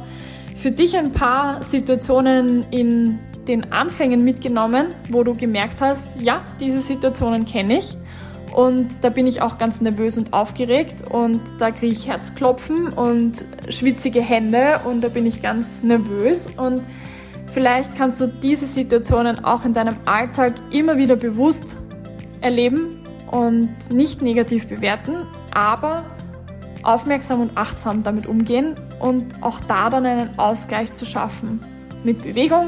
für 0.57 0.71
dich 0.71 0.97
ein 0.97 1.13
paar 1.13 1.63
Situationen 1.63 2.65
in 2.71 3.19
den 3.49 3.73
Anfängen 3.73 4.25
mitgenommen, 4.25 4.89
wo 5.11 5.23
du 5.23 5.35
gemerkt 5.35 5.81
hast, 5.81 6.21
ja, 6.21 6.43
diese 6.61 6.81
Situationen 6.81 7.45
kenne 7.45 7.79
ich. 7.79 7.97
Und 8.55 8.89
da 9.03 9.11
bin 9.11 9.27
ich 9.27 9.43
auch 9.43 9.59
ganz 9.59 9.81
nervös 9.81 10.17
und 10.17 10.33
aufgeregt 10.33 11.03
und 11.11 11.41
da 11.59 11.71
kriege 11.71 11.93
ich 11.93 12.07
Herzklopfen 12.07 12.89
und 12.89 13.45
schwitzige 13.69 14.23
Hände 14.23 14.81
und 14.85 15.03
da 15.03 15.09
bin 15.09 15.27
ich 15.27 15.43
ganz 15.43 15.83
nervös 15.83 16.47
und 16.57 16.83
Vielleicht 17.57 17.97
kannst 17.97 18.21
du 18.21 18.27
diese 18.27 18.67
Situationen 18.67 19.43
auch 19.43 19.65
in 19.65 19.73
deinem 19.73 19.97
Alltag 20.05 20.53
immer 20.71 20.99
wieder 20.99 21.17
bewusst 21.17 21.79
erleben 22.43 23.01
und 23.31 23.71
nicht 23.91 24.21
negativ 24.21 24.69
bewerten, 24.69 25.27
aber 25.53 26.05
aufmerksam 26.83 27.41
und 27.41 27.57
achtsam 27.57 28.03
damit 28.03 28.27
umgehen 28.27 28.75
und 29.01 29.43
auch 29.43 29.59
da 29.61 29.89
dann 29.89 30.05
einen 30.05 30.39
Ausgleich 30.39 30.93
zu 30.93 31.07
schaffen. 31.07 31.61
Mit 32.05 32.23
Bewegung, 32.23 32.67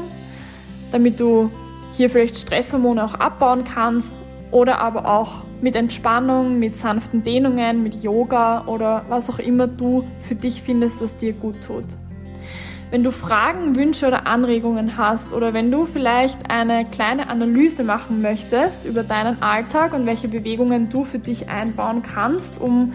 damit 0.91 1.19
du 1.19 1.49
hier 1.93 2.09
vielleicht 2.09 2.37
Stresshormone 2.37 3.03
auch 3.03 3.15
abbauen 3.15 3.63
kannst 3.63 4.13
oder 4.51 4.79
aber 4.79 5.05
auch 5.05 5.43
mit 5.61 5.75
Entspannung, 5.75 6.59
mit 6.59 6.75
sanften 6.75 7.23
Dehnungen, 7.23 7.83
mit 7.83 8.01
Yoga 8.01 8.63
oder 8.65 9.05
was 9.09 9.29
auch 9.29 9.39
immer 9.39 9.67
du 9.67 10.05
für 10.21 10.35
dich 10.35 10.61
findest, 10.61 11.01
was 11.01 11.17
dir 11.17 11.33
gut 11.33 11.55
tut. 11.65 11.85
Wenn 12.91 13.03
du 13.03 13.11
Fragen, 13.11 13.75
Wünsche 13.75 14.07
oder 14.07 14.25
Anregungen 14.25 14.97
hast 14.97 15.33
oder 15.33 15.53
wenn 15.53 15.69
du 15.69 15.85
vielleicht 15.85 16.49
eine 16.49 16.85
kleine 16.85 17.29
Analyse 17.29 17.83
machen 17.83 18.23
möchtest 18.23 18.85
über 18.85 19.03
deinen 19.03 19.43
Alltag 19.43 19.93
und 19.93 20.07
welche 20.07 20.27
Bewegungen 20.27 20.89
du 20.89 21.03
für 21.03 21.19
dich 21.19 21.49
einbauen 21.49 22.01
kannst, 22.01 22.59
um 22.59 22.93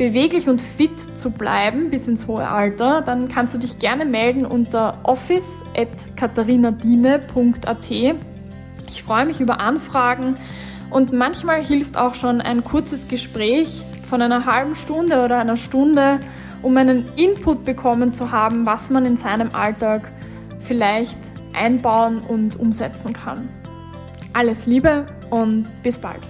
beweglich 0.00 0.48
und 0.48 0.60
fit 0.62 1.18
zu 1.18 1.30
bleiben 1.30 1.90
bis 1.90 2.08
ins 2.08 2.26
hohe 2.26 2.50
Alter, 2.50 3.02
dann 3.02 3.28
kannst 3.28 3.52
du 3.52 3.58
dich 3.58 3.78
gerne 3.78 4.06
melden 4.06 4.46
unter 4.46 4.98
office.katharinadine.at. 5.02 7.90
Ich 8.88 9.02
freue 9.02 9.26
mich 9.26 9.42
über 9.42 9.60
Anfragen 9.60 10.38
und 10.88 11.12
manchmal 11.12 11.62
hilft 11.62 11.98
auch 11.98 12.14
schon 12.14 12.40
ein 12.40 12.64
kurzes 12.64 13.08
Gespräch 13.08 13.82
von 14.08 14.22
einer 14.22 14.46
halben 14.46 14.74
Stunde 14.74 15.22
oder 15.22 15.38
einer 15.38 15.58
Stunde, 15.58 16.20
um 16.62 16.74
einen 16.78 17.04
Input 17.16 17.66
bekommen 17.66 18.14
zu 18.14 18.32
haben, 18.32 18.64
was 18.64 18.88
man 18.88 19.04
in 19.04 19.18
seinem 19.18 19.54
Alltag 19.54 20.10
vielleicht 20.60 21.18
einbauen 21.52 22.20
und 22.20 22.58
umsetzen 22.58 23.12
kann. 23.12 23.50
Alles 24.32 24.64
Liebe 24.64 25.04
und 25.28 25.66
bis 25.82 25.98
bald. 25.98 26.22